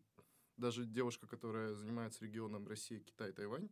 даже 0.57 0.85
девушка, 0.85 1.27
которая 1.27 1.75
занимается 1.75 2.25
регионом 2.25 2.67
Россия, 2.69 3.01
Китай, 3.01 3.33
Тайвань, 3.33 3.69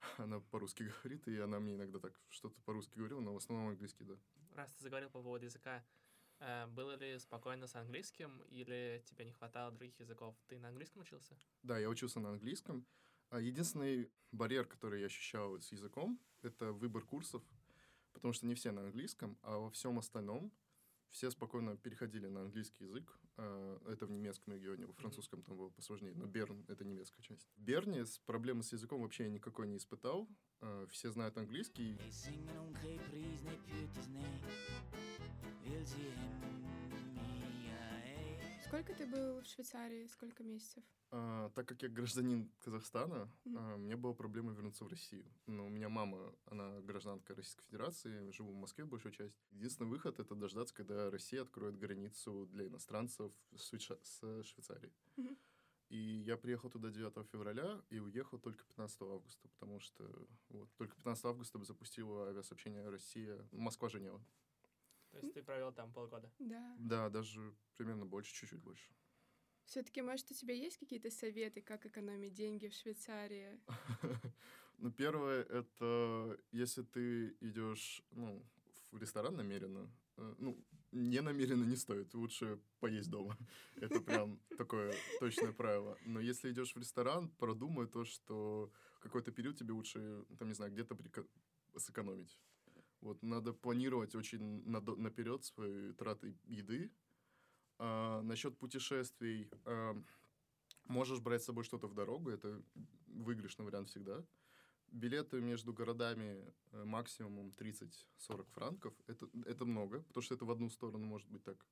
она 0.18 0.40
по-русски 0.40 0.82
говорит, 1.02 1.26
и 1.28 1.38
она 1.38 1.58
мне 1.58 1.74
иногда 1.74 1.98
так 1.98 2.18
что-то 2.28 2.60
по-русски 2.62 2.96
говорила, 2.96 3.20
но 3.20 3.34
в 3.34 3.38
основном 3.38 3.68
английский, 3.68 4.04
да. 4.04 4.14
Раз 4.54 4.72
ты 4.72 4.82
заговорил 4.82 5.10
по 5.10 5.22
поводу 5.22 5.46
языка, 5.46 5.84
э, 6.40 6.66
было 6.66 6.96
ли 6.96 7.18
спокойно 7.18 7.66
с 7.66 7.74
английским, 7.74 8.42
или 8.48 9.02
тебе 9.06 9.24
не 9.24 9.32
хватало 9.32 9.72
других 9.72 9.98
языков? 10.00 10.36
Ты 10.46 10.58
на 10.58 10.68
английском 10.68 11.02
учился? 11.02 11.36
Да, 11.62 11.78
я 11.78 11.88
учился 11.88 12.20
на 12.20 12.30
английском. 12.30 12.86
А 13.30 13.40
единственный 13.40 14.10
барьер, 14.32 14.64
который 14.64 15.00
я 15.00 15.06
ощущал 15.06 15.60
с 15.60 15.70
языком, 15.70 16.18
это 16.42 16.72
выбор 16.72 17.04
курсов, 17.04 17.42
потому 18.12 18.32
что 18.32 18.46
не 18.46 18.54
все 18.54 18.70
на 18.70 18.82
английском, 18.82 19.38
а 19.42 19.58
во 19.58 19.70
всем 19.70 19.98
остальном 19.98 20.52
все 21.10 21.30
спокойно 21.30 21.76
переходили 21.76 22.26
на 22.26 22.42
английский 22.42 22.84
язык. 22.84 23.18
А, 23.36 23.80
это 23.90 24.06
в 24.06 24.10
немецком 24.10 24.54
регионе, 24.54 24.86
во 24.86 24.92
французском 24.92 25.42
там 25.42 25.56
было 25.56 25.70
посложнее, 25.70 26.14
но 26.14 26.26
Берн— 26.26 26.64
это 26.68 26.84
немецкая 26.84 27.22
часть. 27.22 27.48
В 27.56 27.62
Берне 27.62 28.04
с 28.04 28.18
проблемы 28.18 28.62
с 28.62 28.72
языком 28.72 29.02
вообще 29.02 29.24
я 29.24 29.30
никакой 29.30 29.68
не 29.68 29.76
испытал. 29.76 30.28
А, 30.60 30.86
все 30.88 31.10
знают 31.10 31.36
английский. 31.36 31.96
Сколько 38.68 38.92
ты 38.92 39.06
был 39.06 39.40
в 39.40 39.46
Швейцарии? 39.46 40.06
Сколько 40.08 40.44
месяцев? 40.44 40.84
А, 41.10 41.48
так 41.54 41.66
как 41.66 41.82
я 41.82 41.88
гражданин 41.88 42.52
Казахстана, 42.58 43.32
mm-hmm. 43.46 43.56
а, 43.56 43.76
мне 43.78 43.96
была 43.96 44.12
проблема 44.12 44.52
вернуться 44.52 44.84
в 44.84 44.88
Россию. 44.88 45.24
Но 45.46 45.64
у 45.64 45.70
меня 45.70 45.88
мама, 45.88 46.34
она 46.44 46.78
гражданка 46.82 47.34
Российской 47.34 47.64
Федерации, 47.64 48.30
живу 48.30 48.52
в 48.52 48.56
Москве 48.56 48.84
большую 48.84 49.12
часть. 49.12 49.38
Единственный 49.52 49.86
выход— 49.86 50.18
это 50.20 50.34
дождаться, 50.34 50.74
когда 50.74 51.10
Россия 51.10 51.40
откроет 51.40 51.78
границу 51.78 52.46
для 52.52 52.66
иностранцев 52.66 53.32
с, 53.56 53.72
Швейца- 53.72 53.98
с 54.02 54.42
Швейцарией. 54.44 54.92
Mm-hmm. 55.16 55.38
И 55.88 56.22
я 56.26 56.36
приехал 56.36 56.68
туда 56.68 56.90
9 56.90 57.26
февраля 57.30 57.80
и 57.88 57.98
уехал 58.00 58.38
только 58.38 58.62
15 58.66 59.00
августа, 59.00 59.48
потому 59.48 59.80
что 59.80 60.04
вот, 60.50 60.68
только 60.76 60.94
15 60.96 61.24
августа 61.24 61.58
запустила 61.64 62.28
авиасообщение 62.28 62.86
Россия, 62.90 63.48
Москва-Женева. 63.52 64.22
То 65.10 65.18
есть 65.18 65.34
ты 65.34 65.42
провел 65.42 65.72
там 65.72 65.92
полгода? 65.92 66.30
Да. 66.38 66.76
Да, 66.78 67.08
даже 67.08 67.54
примерно 67.76 68.06
больше, 68.06 68.34
чуть-чуть 68.34 68.60
больше. 68.60 68.92
Все-таки, 69.64 70.00
может, 70.00 70.30
у 70.30 70.34
тебя 70.34 70.54
есть 70.54 70.78
какие-то 70.78 71.10
советы, 71.10 71.60
как 71.60 71.84
экономить 71.84 72.32
деньги 72.32 72.68
в 72.68 72.74
Швейцарии? 72.74 73.60
Ну, 74.80 74.92
первое, 74.92 75.42
это 75.42 76.38
если 76.52 76.84
ты 76.84 77.36
идешь, 77.40 78.00
ну, 78.12 78.46
в 78.92 78.98
ресторан 78.98 79.34
намеренно, 79.34 79.90
э, 80.16 80.34
ну, 80.38 80.64
не 80.92 81.20
намеренно 81.20 81.64
не 81.64 81.76
стоит, 81.76 82.14
лучше 82.14 82.60
поесть 82.78 83.10
дома. 83.10 83.36
Это 83.74 84.00
прям 84.00 84.38
такое 84.56 84.94
точное 85.18 85.52
правило. 85.52 85.98
Но 86.06 86.20
если 86.20 86.52
идешь 86.52 86.76
в 86.76 86.78
ресторан, 86.78 87.28
продумай 87.28 87.88
то, 87.88 88.04
что 88.04 88.72
какой-то 89.00 89.32
период 89.32 89.58
тебе 89.58 89.72
лучше, 89.72 90.24
там, 90.38 90.46
не 90.46 90.54
знаю, 90.54 90.70
где-то 90.70 90.96
сэкономить. 91.76 92.38
Вот, 93.00 93.22
надо 93.22 93.52
планировать 93.52 94.14
очень 94.14 94.62
наперед 94.66 95.44
свои 95.44 95.92
траты 95.92 96.36
еды. 96.46 96.92
А, 97.78 98.22
насчет 98.22 98.58
путешествий, 98.58 99.50
а, 99.64 99.96
можешь 100.84 101.20
брать 101.20 101.42
с 101.42 101.46
собой 101.46 101.64
что-то 101.64 101.86
в 101.86 101.94
дорогу, 101.94 102.30
это 102.30 102.62
выигрышный 103.06 103.64
вариант 103.64 103.88
всегда 103.88 104.24
билеты 104.92 105.40
между 105.40 105.72
городами 105.72 106.44
э, 106.72 106.84
максимум 106.84 107.52
30-40 107.58 108.46
франков. 108.52 108.94
Это, 109.06 109.28
это 109.46 109.64
много, 109.64 110.02
потому 110.02 110.22
что 110.22 110.34
это 110.34 110.44
в 110.44 110.50
одну 110.50 110.70
сторону 110.70 111.04
может 111.04 111.28
быть 111.30 111.44
так. 111.44 111.66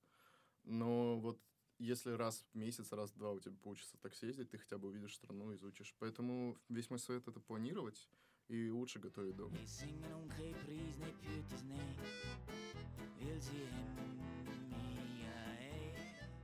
Но 0.64 1.18
вот 1.18 1.40
если 1.78 2.10
раз 2.10 2.44
в 2.52 2.56
месяц, 2.56 2.92
раз 2.92 3.10
в 3.10 3.16
два 3.16 3.32
у 3.32 3.40
тебя 3.40 3.54
получится 3.62 3.96
так 3.98 4.14
съездить, 4.14 4.50
ты 4.50 4.58
хотя 4.58 4.78
бы 4.78 4.88
увидишь 4.88 5.14
страну, 5.14 5.54
изучишь. 5.54 5.94
Поэтому 5.98 6.58
весь 6.68 6.90
мой 6.90 6.98
совет— 6.98 7.28
это 7.28 7.40
планировать 7.40 8.08
и 8.48 8.70
лучше 8.70 8.98
готовить 8.98 9.36
дома. 9.36 9.56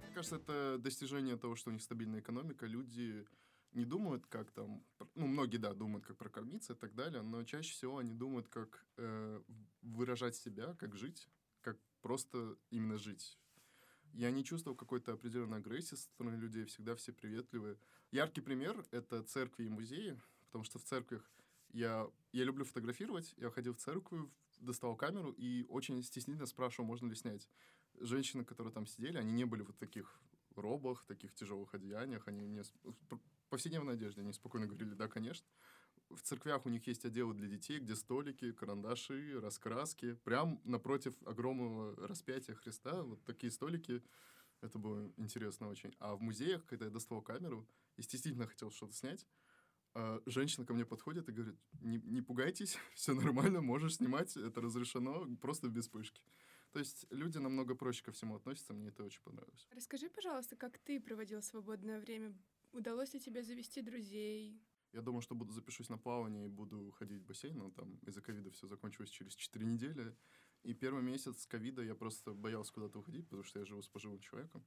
Мне 0.01 0.15
кажется, 0.15 0.37
это 0.37 0.79
достижение 0.79 1.37
того, 1.37 1.57
что 1.57 1.71
у 1.71 1.73
них 1.73 1.83
стабильная 1.83 2.21
экономика. 2.21 2.67
Люди 2.67 3.27
не 3.73 3.85
думают, 3.85 4.27
как 4.27 4.51
там, 4.51 4.85
ну, 5.15 5.27
многие, 5.27 5.57
да, 5.57 5.73
думают, 5.73 6.05
как 6.05 6.19
прокормиться 6.19 6.75
и 6.75 6.77
так 6.77 6.95
далее, 6.95 7.23
но 7.23 7.43
чаще 7.45 7.73
всего 7.73 7.99
они 7.99 8.13
думают, 8.15 8.49
как 8.49 8.85
э, 8.99 9.43
выражать 9.81 10.37
себя, 10.37 10.75
как 10.75 10.95
жить, 10.95 11.29
как 11.63 11.79
просто 12.03 12.57
именно 12.71 12.99
жить. 12.99 13.39
Я 14.13 14.31
не 14.31 14.45
чувствовал 14.45 14.77
какой-то 14.77 15.15
определенной 15.15 15.59
агрессии 15.59 15.95
со 15.95 16.03
стороны 16.03 16.37
людей, 16.37 16.67
всегда 16.67 16.95
все 16.95 17.13
приветливые. 17.13 17.79
Яркий 18.11 18.43
пример— 18.43 18.85
это 18.91 19.23
церкви 19.23 19.65
и 19.65 19.71
музеи, 19.71 20.21
потому 20.47 20.65
что 20.65 20.79
в 20.79 20.85
церквях 20.85 21.23
я, 21.73 22.09
я 22.33 22.45
люблю 22.45 22.65
фотографировать, 22.65 23.35
я 23.37 23.51
ходил 23.51 23.75
в 23.75 23.79
церковь, 23.79 24.29
доставал 24.59 24.97
камеру 24.97 25.33
и 25.33 25.65
очень 25.69 26.03
стеснительно 26.03 26.47
спрашивал, 26.47 26.87
можно 26.87 27.09
ли 27.09 27.15
снять. 27.15 27.49
Женщины, 28.01 28.45
которые 28.45 28.73
там 28.73 28.87
сидели, 28.87 29.19
они 29.19 29.33
не 29.33 29.45
были 29.45 29.63
вот 29.63 29.77
таких 29.79 30.21
робах, 30.57 31.05
таких 31.07 31.35
тяжелых 31.35 31.75
одеяниях, 31.75 32.29
они 32.29 32.43
мне 32.43 32.63
повседневной 33.49 33.95
одежде. 33.95 34.23
Они 34.23 34.33
спокойно 34.33 34.67
говорили, 34.67 34.95
да, 34.95 35.09
конечно. 35.09 35.47
В 36.09 36.21
церквях 36.23 36.67
у 36.67 36.69
них 36.69 36.87
есть 36.87 37.05
отделы 37.05 37.35
для 37.35 37.49
детей, 37.49 37.79
где 37.79 37.97
столики, 37.97 38.53
карандаши, 38.53 39.41
раскраски. 39.41 40.15
Прям 40.25 40.61
напротив 40.65 41.15
огромного 41.27 41.95
распятия 42.07 42.55
Христа 42.55 43.03
вот 43.03 43.23
такие 43.25 43.51
столики. 43.51 44.03
Это 44.61 44.79
было 44.79 45.11
интересно 45.17 45.69
очень. 45.69 45.95
А 45.99 46.15
в 46.15 46.23
музеях, 46.23 46.65
когда 46.67 46.87
я 46.87 46.91
доставал 46.91 47.23
камеру 47.23 47.67
и 47.97 48.03
действительно 48.03 48.47
хотел 48.47 48.71
что-то 48.71 48.95
снять, 48.95 49.27
женщина 50.27 50.67
ко 50.67 50.75
мне 50.75 50.85
подходит 50.85 51.29
и 51.29 51.33
говорит, 51.33 51.57
не, 51.81 51.99
не 51.99 52.23
пугайтесь, 52.23 52.79
все 52.95 53.15
нормально, 53.15 53.61
можешь 53.61 53.97
снимать, 53.97 54.37
это 54.37 54.61
разрешено, 54.61 55.27
просто 55.41 55.69
без 55.69 55.89
пышки. 55.89 56.23
То 56.73 56.79
есть 56.79 57.07
люди 57.11 57.39
намного 57.39 57.75
проще 57.75 58.03
ко 58.03 58.13
всему 58.13 58.37
относятся, 58.37 58.73
мне 58.73 58.89
это 58.89 59.05
очень 59.05 59.23
понравилось. 59.23 59.69
Расскажи, 59.75 60.09
пожалуйста, 60.09 60.57
как 60.57 60.79
ты 60.79 61.01
проводил 61.01 61.43
свободное 61.43 62.01
время 62.01 62.35
Удалось 62.73 63.13
ли 63.13 63.21
тебе 63.21 63.43
завести 63.43 63.83
друзей? 63.83 64.59
Я 64.93 65.03
думаю, 65.03 65.21
что 65.21 65.35
буду 65.35 65.53
запишусь 65.53 65.91
на 65.91 65.99
плавание 65.99 66.47
и 66.47 66.49
буду 66.49 66.91
ходить 66.93 67.23
в 67.23 67.27
бассейн, 67.27 67.59
но 67.59 67.71
там 67.71 67.99
из-за 68.07 68.23
ковида 68.23 68.51
все 68.51 68.67
закончилось 68.67 69.11
через 69.11 69.35
4 69.35 69.65
недели. 69.67 70.17
И 70.63 70.75
первый 70.75 71.03
месяц 71.03 71.47
ковида 71.47 71.83
я 71.83 71.95
просто 71.95 72.33
боялся 72.33 72.73
куда-то 72.73 72.99
уходить, 72.99 73.27
потому 73.27 73.43
что 73.43 73.59
я 73.59 73.67
живу 73.67 73.83
с 73.83 73.89
пожилым 73.89 74.21
человеком. 74.21 74.65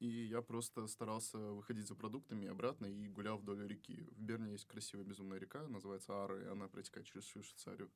И 0.00 0.26
я 0.26 0.42
просто 0.42 0.86
старался 0.86 1.38
выходить 1.38 1.86
за 1.86 1.94
продуктами 1.94 2.48
обратно 2.48 2.86
и 2.86 3.08
гулял 3.08 3.38
вдоль 3.38 3.66
реки. 3.66 4.02
В 4.10 4.20
Берне 4.20 4.52
есть 4.52 4.66
красивая 4.66 5.04
безумная 5.04 5.38
река, 5.38 5.66
называется 5.68 6.24
Ара, 6.24 6.40
и 6.40 6.46
она 6.46 6.68
протекает 6.68 7.06
через 7.06 7.24
всю 7.24 7.42
Швейцарию. 7.42 7.90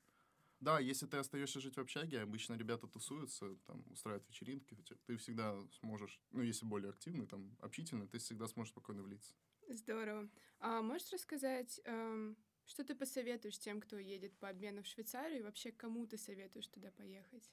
Да, 0.60 0.80
если 0.80 1.06
ты 1.06 1.18
остаешься 1.18 1.60
жить 1.60 1.76
в 1.76 1.80
общаге, 1.80 2.20
обычно 2.20 2.54
ребята 2.54 2.88
тусуются, 2.88 3.54
там, 3.66 3.84
устраивают 3.90 4.26
вечеринки, 4.28 4.76
ты 5.06 5.16
всегда 5.16 5.56
сможешь, 5.80 6.20
ну, 6.32 6.42
если 6.42 6.66
более 6.66 6.90
активный, 6.90 7.26
там, 7.26 7.56
общительный, 7.60 8.08
ты 8.08 8.18
всегда 8.18 8.48
сможешь 8.48 8.72
спокойно 8.72 9.02
влиться. 9.02 9.34
Здорово. 9.68 10.28
А 10.58 10.82
можешь 10.82 11.12
рассказать, 11.12 11.80
эм, 11.84 12.36
что 12.64 12.84
ты 12.84 12.96
посоветуешь 12.96 13.58
тем, 13.58 13.80
кто 13.80 13.98
едет 13.98 14.36
по 14.38 14.48
обмену 14.48 14.82
в 14.82 14.86
Швейцарию, 14.86 15.40
и 15.40 15.42
вообще 15.42 15.70
кому 15.70 16.06
ты 16.06 16.18
советуешь 16.18 16.66
туда 16.66 16.90
поехать? 16.90 17.52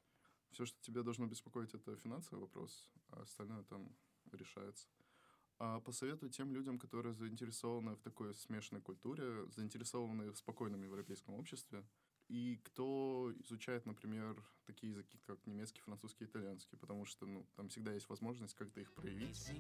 Все, 0.50 0.66
что 0.66 0.82
тебя 0.82 1.04
должно 1.04 1.28
беспокоить, 1.28 1.76
это 1.76 1.96
финансовый 1.98 2.40
вопрос, 2.40 2.92
а 3.10 3.22
остальное 3.22 3.64
там 3.64 3.96
решается. 4.32 4.88
А 5.58 5.80
посоветую 5.80 6.32
тем 6.32 6.54
людям, 6.54 6.78
которые 6.78 7.14
заинтересованы 7.14 7.96
в 7.96 8.02
такой 8.02 8.34
смешанной 8.34 8.82
культуре, 8.82 9.46
заинтересованы 9.52 10.32
в 10.32 10.38
спокойном 10.38 10.84
европейском 10.84 11.36
обществе, 11.36 11.86
и 12.28 12.60
кто 12.64 13.32
изучает, 13.44 13.86
например, 13.86 14.44
такие 14.66 14.92
языки, 14.92 15.20
как 15.28 15.46
немецкий, 15.46 15.82
французский, 15.82 16.26
итальянский, 16.26 16.78
потому 16.78 17.06
что 17.06 17.28
ну, 17.28 17.48
там 17.56 17.70
всегда 17.70 17.94
есть 17.94 18.10
возможность 18.10 18.56
как-то 18.56 18.82
их 18.82 18.92
проявить. 18.94 19.52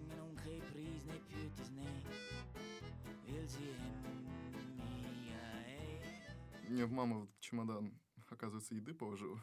Мне 6.67 6.85
в 6.85 6.91
маму 6.91 7.21
вот 7.21 7.29
чемодан, 7.39 7.93
оказывается, 8.29 8.73
еды 8.73 8.93
положил. 8.95 9.39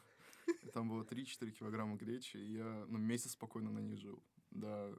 И 0.63 0.71
там 0.71 0.89
было 0.89 1.05
3-4 1.05 1.51
килограмма 1.53 1.97
гречи, 1.97 2.37
и 2.37 2.55
я 2.55 2.85
ну, 2.89 2.99
месяц 2.99 3.33
спокойно 3.33 3.71
на 3.71 3.79
ней 3.79 3.97
жил. 3.97 4.21
Да, 4.51 4.93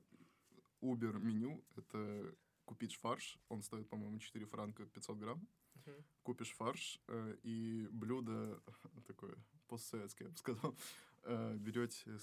Uber 0.83 1.19
меню— 1.19 1.63
это 1.75 2.35
купить 2.65 2.95
фарш, 2.95 3.39
он 3.49 3.61
стоит, 3.61 3.89
по-моему, 3.89 4.19
4 4.19 4.45
франка 4.45 4.85
500 4.85 5.17
грамм 5.17 5.47
uh 5.85 6.03
Купишь 6.23 6.53
фарш 6.53 6.99
э, 7.07 7.37
и 7.43 7.87
блюдо 7.91 8.61
такое 9.07 9.35
постсоветское, 9.67 10.27
я 10.27 10.31
бы 10.31 10.37
сказал. 10.37 10.75
Э, 11.25 11.55
берете 11.55 12.19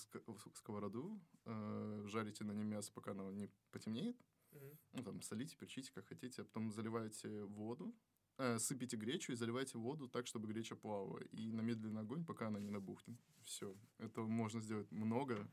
сковороду, 0.54 1.18
э, 1.46 2.02
жарите 2.04 2.44
на 2.44 2.52
нем 2.52 2.66
мясо, 2.66 2.92
пока 2.92 3.12
оно 3.12 3.32
не 3.32 3.48
потемнеет. 3.70 4.16
uh 4.52 4.76
Ну, 4.92 5.02
там, 5.02 5.22
солите, 5.22 5.56
перчите, 5.56 5.90
как 5.94 6.06
хотите. 6.06 6.42
А 6.42 6.44
потом 6.44 6.70
заливаете 6.70 7.44
воду, 7.44 7.94
э, 8.36 8.58
сыпите 8.58 8.98
гречу 8.98 9.32
и 9.32 9.36
заливайте 9.36 9.78
воду 9.78 10.06
так, 10.06 10.26
чтобы 10.26 10.48
греча 10.48 10.76
плавала. 10.76 11.18
И 11.32 11.50
на 11.50 11.62
медленный 11.62 12.02
огонь, 12.02 12.26
пока 12.26 12.48
она 12.48 12.60
не 12.60 12.68
набухнет. 12.68 13.18
Все. 13.42 13.74
Это 13.96 14.20
можно 14.20 14.60
сделать 14.60 14.92
много. 14.92 15.48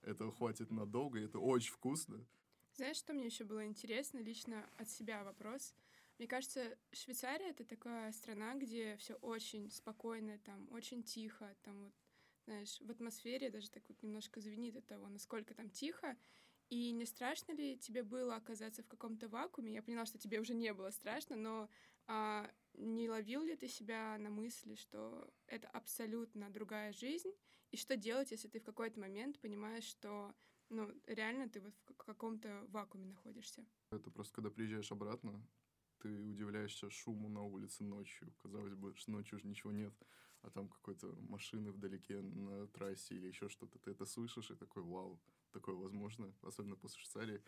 Это 0.00 0.30
хватит 0.30 0.70
надолго, 0.70 1.18
и 1.18 1.24
это 1.24 1.38
очень 1.38 1.72
вкусно. 1.72 2.24
Знаешь, 2.76 2.98
что 2.98 3.14
мне 3.14 3.24
еще 3.24 3.44
было 3.44 3.64
интересно? 3.64 4.18
Лично 4.18 4.68
от 4.76 4.90
себя 4.90 5.24
вопрос. 5.24 5.74
Мне 6.18 6.28
кажется, 6.28 6.76
Швейцария— 6.92 7.48
это 7.50 7.64
такая 7.64 8.12
страна, 8.12 8.54
где 8.54 8.98
все 8.98 9.14
очень 9.14 9.70
спокойно, 9.70 10.38
там 10.40 10.70
очень 10.70 11.02
тихо, 11.02 11.56
там 11.62 11.84
вот, 11.84 11.94
знаешь, 12.44 12.78
в 12.82 12.90
атмосфере 12.90 13.48
даже 13.48 13.70
так 13.70 13.82
вот 13.88 14.02
немножко 14.02 14.42
звенит 14.42 14.76
от 14.76 14.86
того, 14.86 15.08
насколько 15.08 15.54
там 15.54 15.70
тихо. 15.70 16.18
И 16.68 16.90
не 16.92 17.06
страшно 17.06 17.52
ли 17.52 17.78
тебе 17.78 18.02
было 18.02 18.36
оказаться 18.36 18.82
в 18.82 18.88
каком-то 18.88 19.28
вакууме? 19.28 19.72
Я 19.72 19.82
поняла, 19.82 20.04
что 20.04 20.18
тебе 20.18 20.38
уже 20.38 20.52
не 20.52 20.74
было 20.74 20.90
страшно, 20.90 21.36
но 21.36 21.70
а, 22.06 22.50
не 22.74 23.08
ловил 23.08 23.42
ли 23.42 23.56
ты 23.56 23.68
себя 23.68 24.18
на 24.18 24.28
мысли, 24.28 24.74
что 24.74 25.32
это 25.46 25.66
абсолютно 25.68 26.50
другая 26.50 26.92
жизнь? 26.92 27.32
И 27.70 27.78
что 27.78 27.96
делать, 27.96 28.32
если 28.32 28.48
ты 28.48 28.60
в 28.60 28.64
какой-то 28.64 29.00
момент 29.00 29.38
понимаешь, 29.40 29.84
что 29.84 30.34
ну, 30.70 30.90
реально 31.06 31.48
ты 31.48 31.60
вот 31.60 31.74
в 31.86 32.04
каком-то 32.04 32.66
вакууме 32.68 33.06
находишься? 33.06 33.64
Это 33.90 34.10
просто 34.10 34.34
когда 34.34 34.50
приезжаешь 34.50 34.92
обратно, 34.92 35.40
ты 35.98 36.08
удивляешься 36.08 36.90
шуму 36.90 37.28
на 37.28 37.42
улице 37.42 37.84
ночью. 37.84 38.32
Казалось 38.42 38.74
бы, 38.74 38.94
что 38.96 39.10
ночью 39.10 39.38
уже 39.38 39.46
ничего 39.46 39.72
нет, 39.72 39.94
а 40.42 40.50
там 40.50 40.68
какой-то 40.68 41.06
машины 41.28 41.72
вдалеке 41.72 42.20
на 42.20 42.66
трассе 42.68 43.14
или 43.14 43.28
еще 43.28 43.48
что-то. 43.48 43.78
Ты 43.78 43.90
это 43.92 44.06
слышишь 44.06 44.50
и 44.50 44.54
такой, 44.54 44.82
вау, 44.82 45.20
такое 45.52 45.74
возможно, 45.74 46.34
особенно 46.42 46.76
после 46.76 47.00
Швейцарии. 47.00 47.42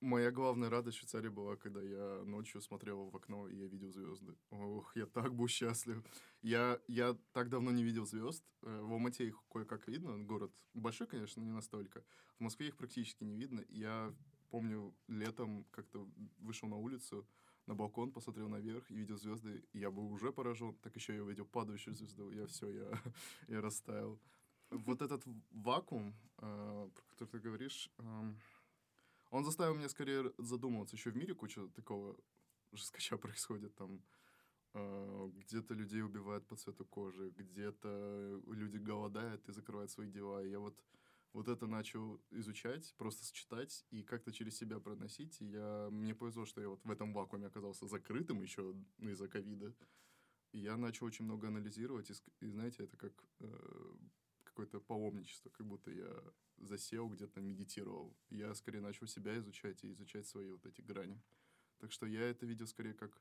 Моя 0.00 0.30
главная 0.30 0.68
радость 0.68 0.98
в 0.98 1.00
Швейцарии 1.00 1.28
была, 1.28 1.56
когда 1.56 1.80
я 1.80 2.22
ночью 2.24 2.60
смотрел 2.60 3.08
в 3.08 3.16
окно, 3.16 3.48
и 3.48 3.56
я 3.56 3.66
видел 3.66 3.90
звезды. 3.92 4.34
Ох, 4.50 4.94
я 4.96 5.06
так 5.06 5.34
был 5.34 5.48
счастлив. 5.48 6.04
Я, 6.42 6.78
я 6.88 7.16
так 7.32 7.48
давно 7.48 7.70
не 7.70 7.82
видел 7.82 8.04
звезд. 8.04 8.44
Э, 8.62 8.80
в 8.80 8.92
Алмате 8.92 9.26
их 9.28 9.42
кое-как 9.50 9.88
видно. 9.88 10.18
Город 10.18 10.52
большой, 10.74 11.06
конечно, 11.06 11.40
не 11.40 11.52
настолько. 11.52 12.04
В 12.38 12.40
Москве 12.42 12.68
их 12.68 12.76
практически 12.76 13.24
не 13.24 13.36
видно. 13.36 13.64
Я 13.68 14.14
помню, 14.50 14.94
летом 15.08 15.64
как-то 15.70 16.08
вышел 16.38 16.68
на 16.68 16.76
улицу, 16.76 17.26
на 17.66 17.74
балкон, 17.74 18.12
посмотрел 18.12 18.48
наверх 18.48 18.88
и 18.90 18.94
видел 18.94 19.16
звезды, 19.16 19.64
и 19.72 19.78
я 19.80 19.90
был 19.90 20.12
уже 20.12 20.32
поражен, 20.32 20.74
так 20.76 20.94
еще 20.96 21.14
я 21.14 21.24
увидел 21.24 21.44
падающую 21.44 21.94
звезду, 21.94 22.30
я 22.30 22.46
все, 22.46 22.70
я, 22.70 23.02
я 23.48 23.60
растаял. 23.60 24.20
Вот 24.70 25.02
этот 25.02 25.24
вакуум, 25.50 26.14
э, 26.38 26.88
про 26.94 27.02
который 27.08 27.30
ты 27.30 27.38
говоришь, 27.40 27.90
э, 27.98 28.34
Он 29.34 29.44
заставил 29.44 29.74
меня 29.74 29.88
скорее 29.88 30.32
задумываться. 30.38 30.94
Еще 30.94 31.10
в 31.10 31.16
мире 31.16 31.34
куча 31.34 31.66
такого 31.74 32.16
жескача 32.70 33.16
происходит 33.18 33.74
там. 33.74 34.00
э, 34.74 35.30
Где-то 35.34 35.74
людей 35.74 36.02
убивают 36.02 36.46
по 36.46 36.54
цвету 36.54 36.84
кожи, 36.84 37.30
где-то 37.30 38.40
люди 38.46 38.76
голодают 38.76 39.48
и 39.48 39.52
закрывают 39.52 39.90
свои 39.90 40.08
дела. 40.08 40.44
И 40.44 40.50
я 40.50 40.60
вот, 40.60 40.80
вот 41.32 41.48
это 41.48 41.66
начал 41.66 42.20
изучать, 42.30 42.94
просто 42.96 43.24
сочетать 43.24 43.84
и 43.90 44.04
как-то 44.04 44.32
через 44.32 44.56
себя 44.56 44.78
проносить. 44.78 45.42
И 45.42 45.46
я, 45.46 45.88
мне 45.90 46.14
повезло, 46.14 46.44
что 46.46 46.60
я 46.60 46.68
вот 46.68 46.84
в 46.84 46.90
этом 46.92 47.12
вакууме 47.12 47.48
оказался 47.48 47.88
закрытым 47.88 48.40
еще 48.40 48.72
из-за 48.98 49.26
ковида. 49.26 49.74
Я 50.52 50.76
начал 50.76 51.06
очень 51.06 51.24
много 51.24 51.48
анализировать, 51.48 52.08
и, 52.08 52.14
и 52.44 52.46
знаете, 52.46 52.84
это 52.84 52.96
как 52.96 53.12
э, 53.40 53.96
какое-то 54.54 54.80
паломничество, 54.80 55.50
как 55.50 55.66
будто 55.66 55.90
я 55.90 56.22
засел 56.58 57.08
где-то, 57.08 57.40
медитировал. 57.40 58.16
Я 58.30 58.54
скорее 58.54 58.80
начал 58.80 59.08
себя 59.08 59.36
изучать 59.38 59.82
и 59.82 59.90
изучать 59.90 60.28
свои 60.28 60.48
вот 60.48 60.64
эти 60.64 60.80
грани. 60.80 61.20
Так 61.78 61.90
что 61.90 62.06
я 62.06 62.20
это 62.20 62.46
видел 62.46 62.68
скорее 62.68 62.94
как 62.94 63.20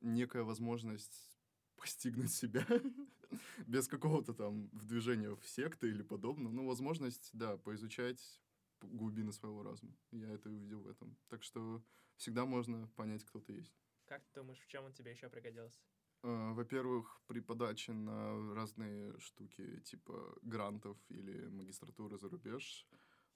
некая 0.00 0.44
возможность 0.44 1.38
постигнуть 1.76 2.32
себя 2.32 2.66
без 3.66 3.86
какого-то 3.86 4.32
там 4.32 4.70
движения 4.72 5.34
в 5.36 5.46
секты 5.46 5.88
или 5.90 6.02
подобного. 6.02 6.52
Ну, 6.52 6.66
возможность, 6.66 7.28
да, 7.34 7.58
поизучать 7.58 8.42
глубины 8.80 9.32
своего 9.32 9.62
разума. 9.62 9.94
Я 10.10 10.30
это 10.30 10.48
увидел 10.48 10.80
в 10.80 10.88
этом. 10.88 11.18
Так 11.28 11.42
что 11.42 11.84
всегда 12.16 12.46
можно 12.46 12.88
понять, 12.96 13.24
кто 13.24 13.40
ты 13.40 13.52
есть. 13.52 13.74
Как 14.06 14.24
ты 14.24 14.40
думаешь, 14.40 14.60
в 14.60 14.66
чем 14.68 14.84
он 14.84 14.94
тебе 14.94 15.10
еще 15.10 15.28
пригодился? 15.28 15.80
Э, 16.22 16.52
Во-первых, 16.54 17.20
при 17.26 17.40
подаче 17.40 17.92
на 17.92 18.54
разные 18.54 19.18
штуки, 19.18 19.80
типа 19.80 20.38
грантов 20.42 20.96
или 21.08 21.48
магистратуры 21.48 22.18
за 22.18 22.28
рубеж, 22.28 22.86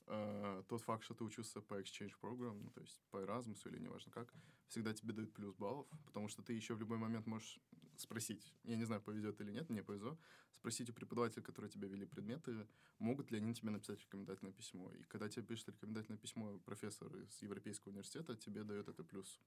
э, 0.06 0.62
тот 0.68 0.82
факт, 0.82 1.04
что 1.04 1.14
ты 1.14 1.24
учился 1.24 1.60
по 1.60 1.80
exchange 1.80 2.12
program, 2.20 2.60
ну, 2.62 2.70
то 2.70 2.80
есть 2.80 3.00
по 3.10 3.18
Erasmus 3.18 3.68
или 3.68 3.78
неважно 3.78 4.12
как, 4.12 4.34
всегда 4.68 4.92
тебе 4.92 5.12
дают 5.12 5.32
плюс 5.32 5.54
баллов, 5.54 5.86
потому 6.04 6.28
что 6.28 6.42
ты 6.42 6.52
еще 6.52 6.74
в 6.74 6.80
любой 6.80 6.98
момент 6.98 7.26
можешь 7.26 7.60
спросить, 7.96 8.54
я 8.64 8.76
не 8.76 8.84
знаю, 8.84 9.02
повезет 9.02 9.40
или 9.40 9.52
нет, 9.52 9.68
мне 9.68 9.82
повезло, 9.82 10.18
спросить 10.52 10.90
у 10.90 10.92
преподавателя, 10.92 11.42
которые 11.42 11.70
тебе 11.70 11.88
вели 11.88 12.06
предметы, 12.06 12.66
могут 12.98 13.30
ли 13.30 13.38
они 13.38 13.54
тебе 13.54 13.70
написать 13.70 14.00
рекомендательное 14.00 14.52
письмо. 14.52 14.90
И 14.92 15.02
когда 15.04 15.28
тебе 15.28 15.44
пишет 15.44 15.68
рекомендательное 15.68 16.18
письмо 16.18 16.58
профессор 16.64 17.14
из 17.16 17.42
Европейского 17.42 17.90
университета, 17.92 18.36
тебе 18.36 18.64
дает 18.64 18.88
это 18.88 19.04
плюс. 19.04 19.40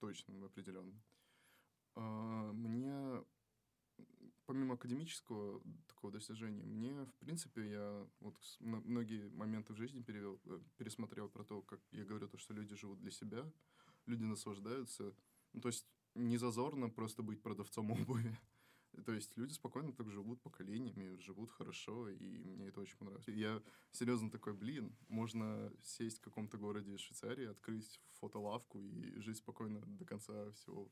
Точно, 0.00 0.44
определенно. 0.44 1.00
А, 1.94 2.52
Мне, 2.52 3.24
помимо 4.46 4.74
академического 4.74 5.62
такого 5.86 6.12
достижения, 6.12 6.64
мне, 6.64 7.04
в 7.04 7.14
принципе, 7.14 7.70
я 7.70 8.06
вот 8.20 8.36
многие 8.60 9.28
моменты 9.30 9.72
в 9.72 9.76
жизни 9.76 10.02
перевел, 10.02 10.40
э, 10.46 10.60
пересмотрел 10.76 11.28
про 11.28 11.44
то, 11.44 11.62
как 11.62 11.80
я 11.92 12.04
говорю, 12.04 12.28
то, 12.28 12.38
что 12.38 12.54
люди 12.54 12.74
живут 12.74 13.00
для 13.00 13.10
себя, 13.10 13.50
люди 14.06 14.24
наслаждаются. 14.24 15.14
Ну, 15.52 15.60
то 15.60 15.68
есть 15.68 15.86
не 16.14 16.36
зазорно 16.36 16.90
просто 16.90 17.22
быть 17.22 17.42
продавцом 17.42 17.90
обуви. 17.90 18.36
То 19.06 19.12
есть 19.12 19.36
люди 19.36 19.52
спокойно 19.52 19.92
так 19.92 20.08
живут 20.10 20.40
поколениями, 20.40 21.16
живут 21.16 21.50
хорошо, 21.50 22.08
и 22.08 22.44
мне 22.44 22.68
это 22.68 22.80
очень 22.80 22.96
понравилось. 22.96 23.26
Я 23.26 23.60
серьезно 23.90 24.30
такой, 24.30 24.52
блин, 24.52 24.96
можно 25.08 25.72
сесть 25.82 26.18
в 26.18 26.20
каком-то 26.20 26.58
городе 26.58 26.96
Швейцарии, 26.96 27.46
открыть 27.46 28.00
фотолавку 28.20 28.80
и 28.80 29.18
жить 29.20 29.38
спокойно 29.38 29.80
до 29.80 30.04
конца 30.04 30.52
всего. 30.52 30.88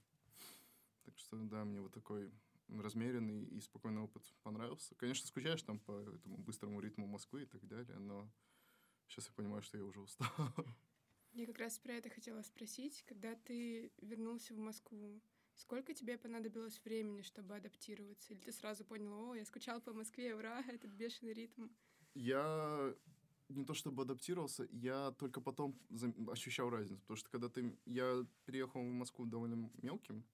Так 1.05 1.19
что, 1.19 1.37
да, 1.37 1.65
мне 1.65 1.81
вот 1.81 1.93
такой 1.93 2.31
размеренный 2.69 3.45
и 3.45 3.61
спокойный 3.61 4.03
опыт 4.03 4.23
понравился. 4.43 4.95
Конечно, 4.95 5.27
скучаешь 5.27 5.62
там 5.62 5.79
по 5.79 5.93
этому 5.93 6.38
быстрому 6.38 6.81
ритму 6.81 7.07
Москвы 7.07 7.43
и 7.43 7.47
так 7.47 7.67
далее, 7.67 7.99
но 7.99 8.31
сейчас 9.09 9.27
я 9.27 9.33
понимаю, 9.35 9.62
что 9.62 9.79
я 9.79 9.85
уже 9.85 10.01
устал. 10.01 10.29
Я 11.33 11.47
как 11.47 11.59
раз 11.59 11.79
про 11.79 11.95
это 11.95 12.11
хотела 12.11 12.43
спросить. 12.43 13.05
Когда 13.07 13.35
ты 13.35 13.91
вернулся 14.03 14.55
в 14.55 14.59
Москву, 14.59 15.23
сколько 15.55 15.95
тебе 15.95 16.19
понадобилось 16.19 16.81
времени, 16.85 17.23
чтобы 17.23 17.57
адаптироваться? 17.57 18.35
Или 18.35 18.41
ты 18.41 18.53
сразу 18.53 18.85
понял, 18.85 19.31
о, 19.31 19.35
я 19.35 19.45
скучал 19.47 19.81
по 19.81 19.93
Москве, 19.95 20.35
ура, 20.35 20.62
этот 20.69 20.93
бешеный 20.93 21.33
ритм? 21.33 21.69
Я 22.15 22.95
не 23.49 23.65
то 23.65 23.75
чтобы 23.75 24.03
адаптировался, 24.03 24.69
я 24.71 25.12
только 25.12 25.41
потом 25.41 25.79
ощущал 26.29 26.71
разницу, 26.71 27.01
потому 27.01 27.17
что 27.17 27.31
когда 27.31 27.49
ты... 27.49 27.77
Я 27.87 28.27
переехал 28.45 28.83
в 28.83 28.93
Москву 28.93 29.27
довольно 29.27 29.71
мелким, 29.83 30.25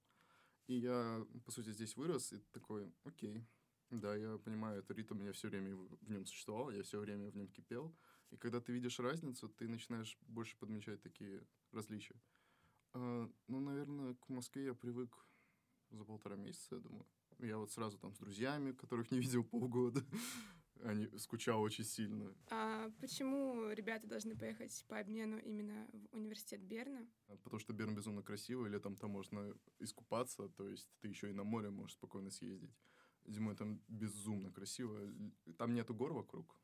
и 0.68 0.74
я, 0.74 1.26
по 1.44 1.50
сути, 1.50 1.70
здесь 1.70 1.96
вырос, 1.96 2.32
и 2.32 2.38
такой, 2.52 2.92
окей, 3.04 3.44
да, 3.90 4.14
я 4.14 4.36
понимаю, 4.38 4.80
это 4.80 4.92
ритм, 4.92 5.22
я 5.22 5.32
все 5.32 5.48
время 5.48 5.74
в 5.76 6.10
нем 6.10 6.26
существовал, 6.26 6.70
я 6.70 6.82
все 6.82 7.00
время 7.00 7.30
в 7.30 7.36
нем 7.36 7.48
кипел, 7.48 7.96
и 8.30 8.36
когда 8.36 8.60
ты 8.60 8.72
видишь 8.72 9.00
разницу, 9.00 9.48
ты 9.48 9.66
начинаешь 9.66 10.18
больше 10.20 10.58
подмечать 10.58 11.00
такие 11.00 11.42
различия. 11.72 12.20
А, 12.92 13.30
ну, 13.46 13.60
наверное, 13.60 14.14
к 14.14 14.28
Москве 14.28 14.66
я 14.66 14.74
привык 14.74 15.26
за 15.90 16.04
полтора 16.04 16.36
месяца, 16.36 16.74
я 16.74 16.80
думаю. 16.82 17.06
Я 17.38 17.56
вот 17.56 17.72
сразу 17.72 17.98
там 17.98 18.14
с 18.14 18.18
друзьями, 18.18 18.72
которых 18.72 19.10
не 19.10 19.20
видел 19.20 19.44
полгода, 19.44 20.04
они 20.84 21.08
скучал 21.18 21.60
очень 21.60 21.84
сильно. 21.84 22.34
А 22.50 22.90
почему 23.00 23.70
ребята 23.70 24.06
должны 24.06 24.36
поехать 24.36 24.84
по 24.88 24.98
обмену 24.98 25.38
именно 25.38 25.88
в 25.92 26.16
университет 26.16 26.60
Берна? 26.62 27.06
Потому 27.42 27.58
что 27.58 27.72
Берн 27.72 27.94
безумно 27.94 28.22
красиво, 28.22 28.66
и 28.66 28.70
летом 28.70 28.96
там 28.96 29.10
можно 29.10 29.54
искупаться, 29.78 30.48
то 30.48 30.68
есть 30.68 30.88
ты 31.00 31.08
еще 31.08 31.30
и 31.30 31.34
на 31.34 31.44
море 31.44 31.70
можешь 31.70 31.94
спокойно 31.94 32.30
съездить. 32.30 32.76
Зимой 33.26 33.56
там 33.56 33.82
безумно 33.88 34.50
красиво. 34.50 35.12
Там 35.58 35.74
нету 35.74 35.94
гор 35.94 36.12
вокруг. 36.12 36.54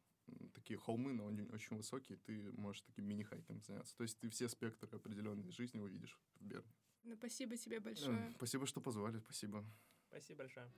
Такие 0.54 0.78
холмы, 0.78 1.12
но 1.12 1.26
они 1.26 1.42
очень 1.52 1.76
высокие, 1.76 2.16
ты 2.16 2.50
можешь 2.52 2.80
таким 2.82 3.04
мини-хайком 3.06 3.60
заняться. 3.62 3.94
То 3.96 4.04
есть 4.04 4.18
ты 4.18 4.30
все 4.30 4.48
спектры 4.48 4.88
определенной 4.90 5.50
жизни 5.50 5.80
увидишь 5.80 6.18
в 6.40 6.44
Берне. 6.44 6.72
Ну, 7.02 7.14
спасибо 7.16 7.56
тебе 7.58 7.80
большое. 7.80 8.32
Спасибо, 8.36 8.66
что 8.66 8.80
позвали, 8.80 9.18
спасибо. 9.18 9.62
Спасибо 10.14 10.38
большое. 10.44 10.70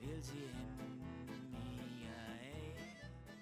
Mere 0.00 0.14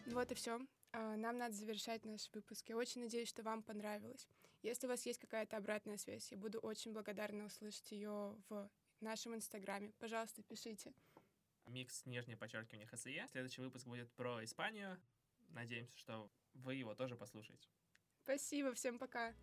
Вот 0.07 0.33
и 0.33 0.35
все. 0.35 0.59
Нам 0.93 1.37
надо 1.37 1.55
завершать 1.55 2.07
наш 2.07 2.31
выпуск. 2.33 2.67
Я 2.71 2.79
очень 2.79 3.03
надеюсь, 3.03 3.29
что 3.29 3.43
вам 3.43 3.63
понравилось. 3.63 4.27
Если 4.63 4.87
у 4.87 4.89
вас 4.89 5.05
есть 5.05 5.19
какая-то 5.19 5.59
обратная 5.59 5.99
связь, 5.99 6.33
я 6.33 6.39
буду 6.39 6.61
очень 6.61 6.95
благодарна 6.95 7.45
услышать 7.45 7.93
ее 7.93 8.37
в 8.49 8.71
нашем 9.01 9.35
инстаграме. 9.35 9.93
Пожалуйста, 9.99 10.43
пишите. 10.43 10.95
Микс 11.67 12.07
нижнее 12.07 12.39
подчеркивание 12.39 12.87
ХСЕ. 12.87 13.27
Следующий 13.31 13.61
выпуск 13.61 13.87
будет 13.87 14.11
про 14.13 14.43
Испанию. 14.45 14.99
Надеемся, 15.51 15.99
что 15.99 16.31
вы 16.55 16.77
его 16.77 16.95
тоже 16.95 17.17
послушаете. 17.17 17.69
Спасибо, 18.23 18.73
всем 18.73 18.99
пока. 18.99 19.35